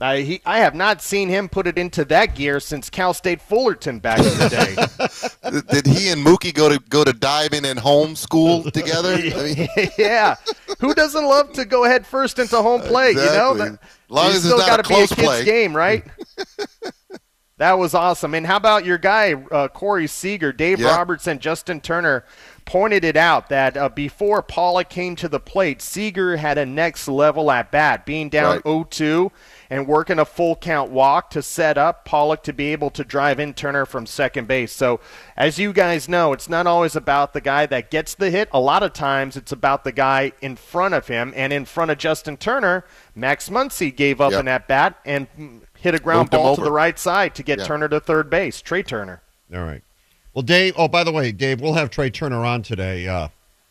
[0.01, 3.43] I, he, I have not seen him put it into that gear since Cal State
[3.43, 5.61] Fullerton back in the day.
[5.73, 9.15] Did he and Mookie go to go to diving and home school together?
[9.15, 9.91] I mean.
[9.99, 10.37] yeah,
[10.79, 13.13] who doesn't love to go head first into home plate?
[13.13, 13.33] Exactly.
[13.33, 15.15] You know, that, as long as it's still not got a to be a kid's
[15.15, 15.45] play.
[15.45, 16.05] game, right?
[17.57, 18.35] that was awesome.
[18.35, 20.81] And how about your guy uh, Corey Seager, Dave.
[20.81, 22.25] Roberts, and Justin Turner?
[22.69, 27.09] Pointed it out that uh, before Pollock came to the plate, Seager had a next
[27.09, 28.63] level at bat, being down Right.
[28.63, 29.33] 0 2
[29.71, 33.41] and working a full count walk to set up Pollock to be able to drive
[33.41, 34.71] in Turner from second base.
[34.71, 35.01] So,
[35.35, 38.51] as you guys know, it's not always about the guy that gets the hit.
[38.53, 41.33] A lot of times it's about the guy in front of him.
[41.35, 44.41] And in front of Justin Turner, Max Muncy gave up Yep.
[44.41, 45.27] an at bat and
[45.79, 47.65] hit a ground Moved ball to the right side to get Yeah.
[47.65, 48.61] Turner to third base.
[48.61, 49.23] Trea Turner.
[49.55, 49.81] All right.
[50.39, 50.75] Well, Dave.
[50.77, 53.27] Oh, by the way, Dave, we'll have Trea Turner on today uh,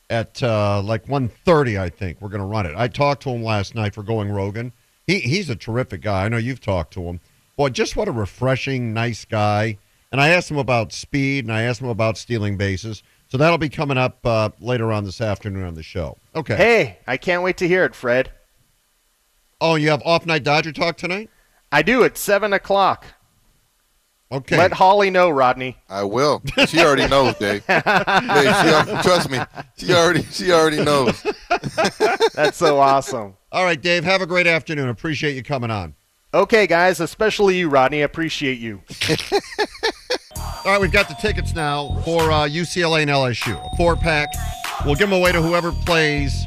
[0.10, 2.19] at uh, like 1.30, I think.
[2.19, 2.73] We're going to run it.
[2.75, 4.73] I talked to him last night for Going Roggin.
[5.06, 6.25] He he's a terrific guy.
[6.25, 7.21] I know you've talked to him.
[7.56, 9.77] Boy, just what a refreshing, nice guy.
[10.12, 13.01] And I asked him about speed, and I asked him about stealing bases.
[13.30, 16.17] So that'll be coming up uh, later on this afternoon on the show.
[16.36, 16.58] Okay.
[16.58, 18.30] Hey, I can't wait to hear it, Fred.
[19.62, 21.30] Oh, you have off night Dodger talk tonight?
[21.71, 23.06] I do at 7 o'clock.
[24.29, 24.57] Okay.
[24.57, 25.77] Let Holly know, Rodney.
[25.87, 26.41] I will.
[26.67, 27.65] She already knows, Dave.
[27.67, 29.39] Dave she, trust me,
[29.77, 31.23] she already she already knows.
[32.33, 33.35] That's so awesome.
[33.53, 34.03] All right, Dave.
[34.03, 34.89] Have a great afternoon.
[34.89, 35.95] Appreciate you coming on.
[36.33, 38.01] Okay, guys, especially you, Rodney.
[38.01, 38.82] Appreciate you.
[40.38, 43.55] All right, we've got the tickets now for uh, UCLA and LSU.
[43.55, 44.28] A four pack.
[44.86, 46.45] We'll give them away to whoever plays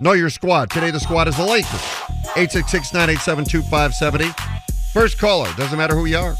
[0.00, 0.70] Know Your Squad.
[0.70, 1.82] Today, the squad is the Lakers.
[2.36, 4.34] 866 987 2570.
[4.92, 6.34] First caller, doesn't matter who you are.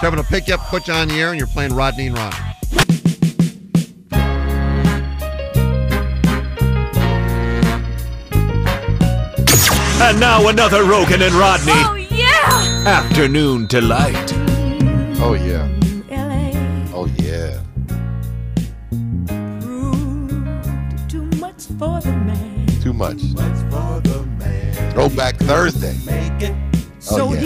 [0.00, 2.16] Kevin will pick you up, put you on the air, and you're playing Rodney and
[2.16, 2.36] Ronnie.
[10.02, 12.84] And now another Roggin and Rodney Oh, yeah!
[12.86, 14.32] Afternoon Delight.
[15.22, 15.68] Oh yeah.
[16.10, 16.50] LA
[16.96, 17.60] Oh yeah.
[21.06, 22.66] too much for the man.
[22.80, 23.20] Too much.
[24.94, 25.94] Throwback Thursday.
[26.06, 27.40] Oh, so yeah.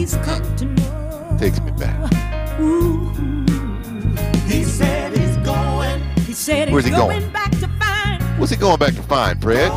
[0.00, 1.36] He's come to know.
[1.38, 2.10] Takes me back.
[2.58, 3.10] Ooh.
[4.46, 6.00] He said he's going.
[6.26, 7.20] He said Where's he's he going?
[7.20, 8.22] going back to find.
[8.40, 9.70] What's he going back to find, Fred?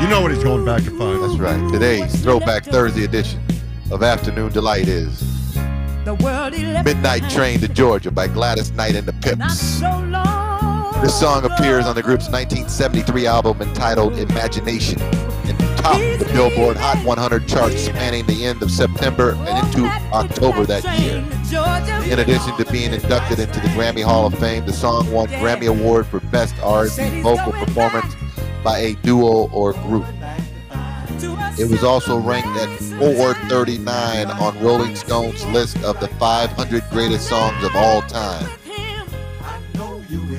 [0.00, 1.20] You know what he's going back to find.
[1.20, 1.72] That's right.
[1.72, 3.40] Today's Throwback Thursday edition
[3.90, 5.18] of Afternoon Delight is
[6.04, 6.52] The world
[6.84, 7.28] Midnight.
[7.28, 9.60] Train to Georgia by Gladys Knight and the Not Pips.
[9.60, 11.02] so long.
[11.02, 15.27] This song appears on the group's 1973 album entitled Imagination and
[15.78, 20.84] topped the Billboard Hot 100 charts spanning the end of September and into October that
[21.00, 21.18] year.
[22.12, 25.68] In addition to being inducted into the Grammy Hall of Fame, the song won Grammy
[25.68, 28.14] Award for Best R&B Vocal Performance
[28.62, 30.06] by a duo or group.
[31.58, 37.64] It was also ranked at 439 on Rolling Stone's list of the 500 greatest songs
[37.64, 38.48] of all time.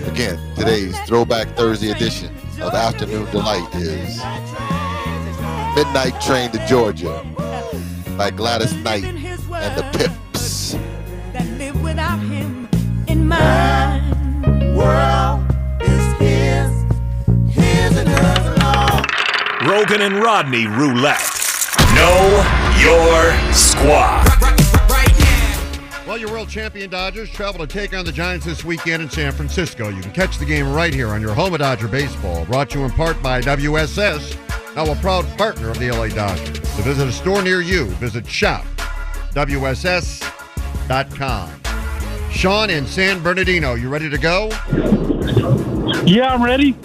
[0.07, 4.19] Again, today's Throwback Thursday edition of Afternoon Delight is
[5.75, 7.23] Midnight Train to Georgia
[8.17, 10.73] by Gladys Knight and the Pips.
[11.33, 12.67] that live without him
[13.07, 14.75] in mind.
[14.75, 15.45] World
[15.81, 16.71] is his,
[17.53, 19.03] his and hers alone.
[19.61, 21.21] Roggin and Rodney Roulette.
[21.95, 22.43] Know
[22.79, 24.25] your squad.
[26.07, 29.31] Well, your world champion Dodgers travel to take on the Giants this weekend in San
[29.31, 29.89] Francisco.
[29.89, 32.45] You can catch the game right here on your home of Dodger baseball.
[32.45, 34.35] Brought to you in part by WSS,
[34.85, 36.57] now a proud partner of the LA Dodgers.
[36.57, 38.71] To visit a store near you, visit shopwss.com.
[42.31, 44.47] Sean in San Bernardino, you ready to go?
[46.05, 46.77] Yeah, I'm ready.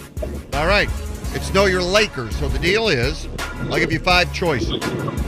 [0.53, 0.89] All right.
[1.33, 2.35] It's Know Your Lakers.
[2.35, 3.29] So the deal is,
[3.71, 4.77] I'll give you five choices.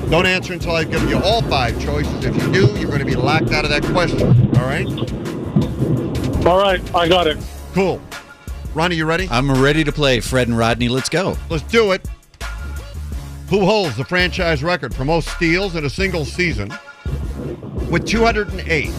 [0.10, 2.26] Don't answer until I've given you all five choices.
[2.26, 4.28] If you do, you're going to be locked out of that question.
[4.58, 4.86] All right?
[6.46, 7.38] All right, I got it.
[7.74, 8.02] Cool.
[8.74, 9.30] Ronnie, you ready?
[9.32, 10.20] I'm ready to play.
[10.20, 11.38] Fred and Rodney, let's go.
[11.50, 12.06] Let's do it.
[13.50, 16.74] Who holds the franchise record for most steals in a single season
[17.90, 18.90] with 208?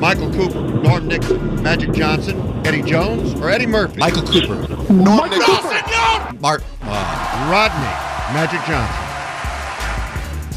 [0.00, 3.98] Michael Cooper, Norm Nixon, Magic Johnson, Eddie Jones, or Eddie Murphy?
[3.98, 4.54] Michael Cooper.
[4.92, 6.40] Norm Nixon.
[6.40, 6.62] Mark.
[6.82, 9.06] Uh, Rodney, Magic Johnson.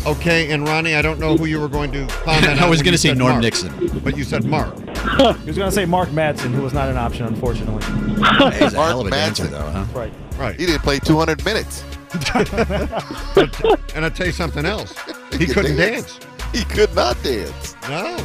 [0.05, 2.59] Okay, and Ronnie, I don't know who you were going to comment on.
[2.59, 3.99] I was going to say Norm Mark, Nixon.
[4.03, 4.75] But you said Mark.
[4.77, 7.85] He was going to say Mark Madsen, who was not an option, unfortunately.
[8.17, 9.85] Mark hell of a dancer, though, huh?
[9.93, 10.11] Right.
[10.37, 10.59] Right.
[10.59, 11.83] He didn't play 200 minutes.
[13.95, 14.93] and I'll tell you something else.
[15.37, 16.19] He couldn't dance.
[16.53, 17.75] He could not dance.
[17.89, 18.15] No.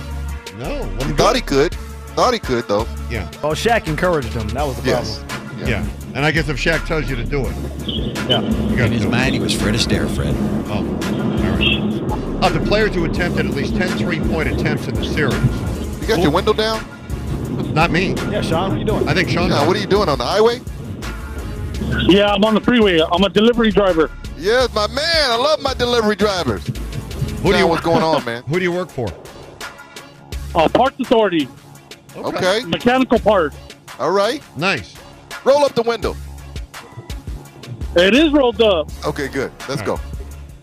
[0.59, 0.84] No.
[0.97, 1.36] What He thought good.
[1.36, 1.74] he could.
[2.14, 2.86] Thought he could, though.
[3.11, 3.30] Yeah.
[3.43, 4.49] Oh, Shaq encouraged him.
[4.49, 5.18] That was the Yes.
[5.28, 5.68] problem.
[5.68, 5.86] Yeah.
[6.14, 7.53] And I guess if Shaq tells you to do it,
[8.28, 8.41] Yeah.
[8.43, 9.11] you got In his do it.
[9.11, 10.34] mind, he was Fred Astaire, Fred.
[10.68, 12.45] Oh, all right.
[12.45, 15.34] Of the players who attempted at least 10 three-point attempts in the series,
[16.01, 16.84] You got your window down?
[17.74, 18.14] not me.
[18.30, 19.09] Yeah, Sean, what are you doing?
[19.09, 19.51] I think Sean.
[19.51, 20.61] Yeah, what are you doing on the highway?
[22.09, 23.01] Yeah, I'm on the freeway.
[23.01, 24.11] I'm a delivery driver.
[24.37, 25.31] Yes, my man.
[25.31, 26.66] I love my delivery drivers.
[27.43, 28.43] Who do you what's going on, man?
[28.49, 29.09] Who do you work for?
[30.55, 31.49] Uh, Parts Authority,
[32.16, 32.64] Okay.
[32.66, 33.57] mechanical parts.
[33.99, 34.43] All right.
[34.57, 34.95] Nice.
[35.45, 36.16] Roll up the window.
[37.97, 38.91] It is rolled up.
[39.05, 39.51] Okay, good.
[39.68, 39.99] Let's go.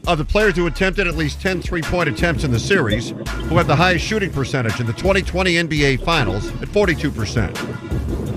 [0.08, 3.68] Of the players who attempted at least 10 three-point attempts in the series, who had
[3.68, 7.56] the highest shooting percentage in the 2020 NBA Finals at 42%.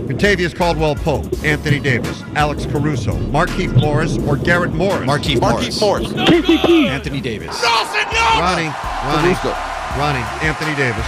[0.09, 5.07] Kentavious Caldwell Pope, Anthony Davis, Alex Caruso, Markieff Morris, or Garrett Morris.
[5.07, 6.11] Markieff Marquise Morris.
[6.15, 6.29] Morris.
[6.31, 6.87] KCP.
[6.87, 7.63] Anthony Davis.
[7.63, 8.73] Ronnie,
[9.05, 9.55] Ronnie, Caruso.
[9.99, 11.07] Ronnie, Anthony Davis.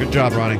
[0.00, 0.58] Good job, Ronnie.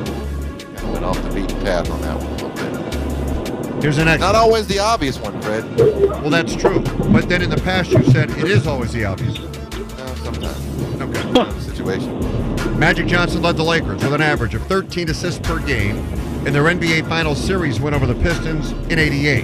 [0.92, 3.82] Went off the beaten path on that one a little bit.
[3.82, 4.20] Here's the next.
[4.20, 5.64] Not always the obvious one, Fred.
[5.76, 6.78] Well, that's true.
[7.10, 9.36] But then in the past, you said it is always the obvious.
[9.36, 11.02] Uh, sometimes.
[11.02, 11.60] Okay.
[11.60, 12.39] Situation.
[12.80, 15.98] Magic Johnson led the Lakers with an average of 13 assists per game
[16.46, 19.42] in their NBA Finals series win over the Pistons in 88,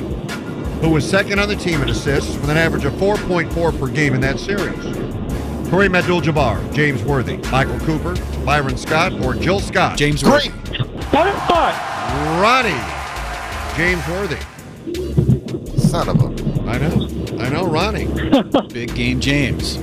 [0.80, 4.14] who was second on the team in assists with an average of 4.4 per game
[4.14, 4.74] in that series.
[5.68, 8.14] Kareem Abdul-Jabbar, James Worthy, Michael Cooper,
[8.47, 9.99] Byron Scott, or Jill Scott.
[9.99, 10.49] James Worthy.
[11.11, 11.74] Five spot.
[12.41, 12.70] Ronnie,
[13.76, 14.41] James Worthy.
[15.78, 16.70] Son of a.
[16.70, 18.07] I know, I know, Ronnie.
[18.72, 19.76] Big game James.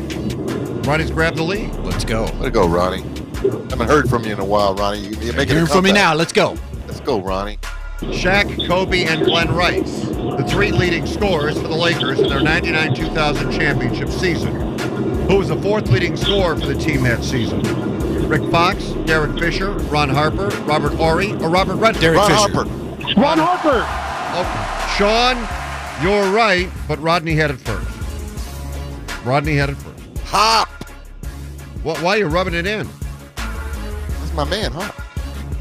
[0.88, 1.72] Ronnie's grabbed the lead.
[1.82, 2.24] Let's go.
[2.24, 3.13] Way to go, Ronnie.
[3.44, 5.00] Haven't heard from you in a while, Ronnie.
[5.00, 6.14] You- You're making Hearing a from me now.
[6.14, 6.58] Let's go.
[6.88, 7.58] Let's go, Ronnie.
[8.02, 13.52] Shaq, Kobe, and Glen Rice, the three leading scorers for the Lakers in their 99-2000
[13.58, 14.54] championship season.
[15.30, 17.62] Who was the fourth leading scorer for the team that season?
[18.28, 22.02] Rick Fox, Derek Fisher, Ron Harper, Robert Horry, or Robert Redford?
[22.02, 22.54] Derek Ron Fisher.
[22.54, 23.22] Harper.
[23.22, 23.86] Ron Harper.
[24.36, 25.38] Oh, Sean,
[26.04, 27.88] you're right, but Rodney had it first.
[29.26, 30.20] Rodney had it first.
[30.28, 30.68] Hop.
[31.84, 32.88] What, why are you rubbing it in?
[34.34, 34.92] That's my man, huh?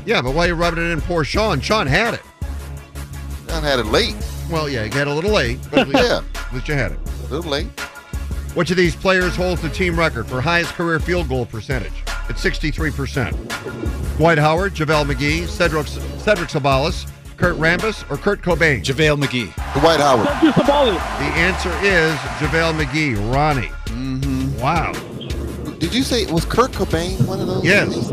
[0.06, 1.60] Yeah, but why are you rubbing it in poor Sean?
[1.60, 2.22] Sean had it.
[3.48, 4.16] John had it late.
[4.50, 6.22] Well, yeah, he got a little late, but at least, Yeah.
[6.34, 6.98] at least you had it.
[7.28, 7.66] A little late.
[8.54, 11.92] Which of these players holds the team record for highest career field goal percentage?
[12.30, 14.16] It's 63%.
[14.16, 18.82] Dwight Howard, JaVale McGee, Cedric, Cedric Ceballos, Kurt Rambis, or Kurt Cobain?
[18.82, 19.52] JaVale McGee.
[19.80, 20.26] Dwight Howard.
[20.54, 23.34] The answer is JaVale McGee.
[23.34, 23.68] Ronnie.
[23.86, 24.58] Mm-hmm.
[24.60, 24.92] Wow.
[25.78, 27.64] Did you say was Kurt Cobain one of those?
[27.64, 28.10] Yes.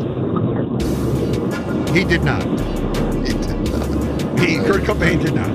[1.93, 2.43] He did not.
[3.25, 4.39] He did not.
[4.39, 5.47] He, Kurt Cobain did not.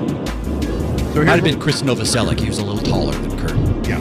[1.13, 2.39] So Might have been Chris Novoselic.
[2.39, 3.87] He was a little taller than Kurt.
[3.87, 3.99] yeah.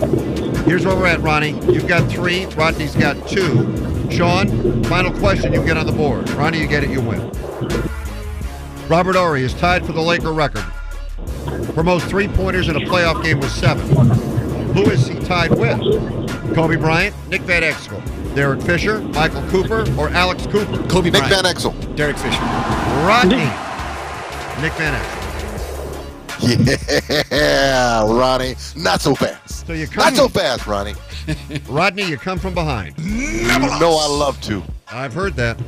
[0.64, 1.50] Here's where we're at, Ronnie.
[1.72, 2.46] You've got three.
[2.46, 4.10] Rodney's got two.
[4.10, 6.28] Sean, final question you get on the board.
[6.30, 7.20] Ronnie, you get it, you win.
[8.88, 10.64] Robert Horry is tied for the Laker record
[11.74, 13.86] for most three pointers in a playoff game with seven.
[14.74, 15.78] Who is he tied with?
[16.54, 18.00] Kobe Bryant, Nick Van Exel,
[18.34, 20.76] Derek Fisher, Michael Cooper, or Alex Cooper?
[20.88, 21.42] Kobe Nick Bryant.
[21.42, 21.83] Van Exel.
[21.96, 22.40] Derek Fisher.
[23.06, 23.48] Rodney.
[24.60, 25.24] Nick Van Exel.
[27.30, 28.54] Yeah, Ronnie.
[28.76, 29.66] Not so fast.
[29.66, 30.94] So you come, Not so fast, Ronnie.
[31.68, 32.98] Rodney, you come from behind.
[32.98, 33.46] You
[33.80, 34.62] know I love to.
[34.88, 35.60] I've heard that.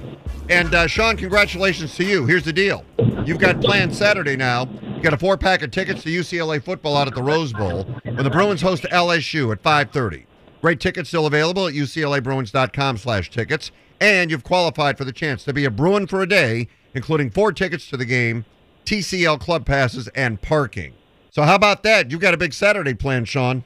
[0.48, 2.26] And uh, Sean, congratulations to you.
[2.26, 2.84] Here's the deal.
[3.24, 4.68] You've got planned Saturday now.
[4.96, 7.84] You got a four pack of tickets to UCLA football out at the Rose Bowl
[8.04, 10.26] when the Bruins host LSU at 5:30.
[10.60, 13.70] Great tickets still available at UCLABruins.com slash tickets.
[14.00, 17.52] And you've qualified for the chance to be a Bruin for a day, including four
[17.52, 18.44] tickets to the game,
[18.84, 20.92] TCL club passes, and parking.
[21.30, 22.10] So how about that?
[22.10, 23.64] You've got a big Saturday plan, Sean.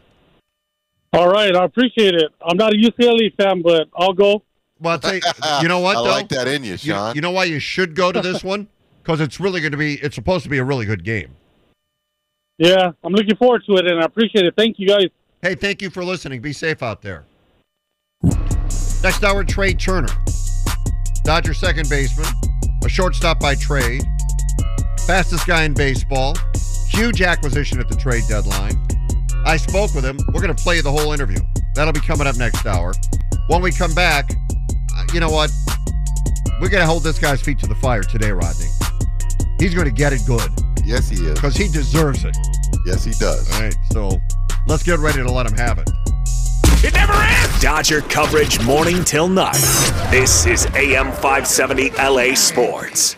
[1.13, 2.31] All right, I appreciate it.
[2.43, 4.43] I'm not a UCLA fan, but I'll go.
[4.81, 5.21] Well, I'll tell you,
[5.63, 6.09] you know what, I though?
[6.11, 7.15] like that in you, You, Sean.
[7.15, 8.69] you know why you should go to this one?
[9.03, 11.35] Because it's really going to be, it's supposed to be a really good game.
[12.59, 14.55] Yeah, I'm looking forward to it, and I appreciate it.
[14.57, 15.07] Thank you, guys.
[15.43, 16.41] Hey, thank you for listening.
[16.43, 17.25] Be safe out there.
[19.03, 20.09] Next hour, Trea Turner.
[21.25, 22.27] Dodger second baseman,
[22.85, 24.03] a shortstop by trade,
[25.07, 26.35] fastest guy in baseball,
[26.89, 28.75] huge acquisition at the trade deadline.
[29.45, 30.19] I spoke with him.
[30.33, 31.39] We're going to play the whole interview.
[31.75, 32.93] That'll be coming up next hour.
[33.49, 34.31] When we come back,
[34.97, 35.51] uh, you know what?
[36.61, 38.67] We're going to hold this guy's feet to the fire today, Rodney.
[39.59, 40.51] He's going to get it good
[40.85, 41.35] yes, he is.
[41.35, 42.37] because he deserves it.
[42.87, 43.51] Yes, he does.
[43.53, 44.21] All right, so
[44.67, 45.89] let's get ready to let him have it.
[46.83, 47.61] It never ends.
[47.61, 49.55] Dodger coverage morning till night.
[50.11, 53.17] This is AM 570 LA Sports.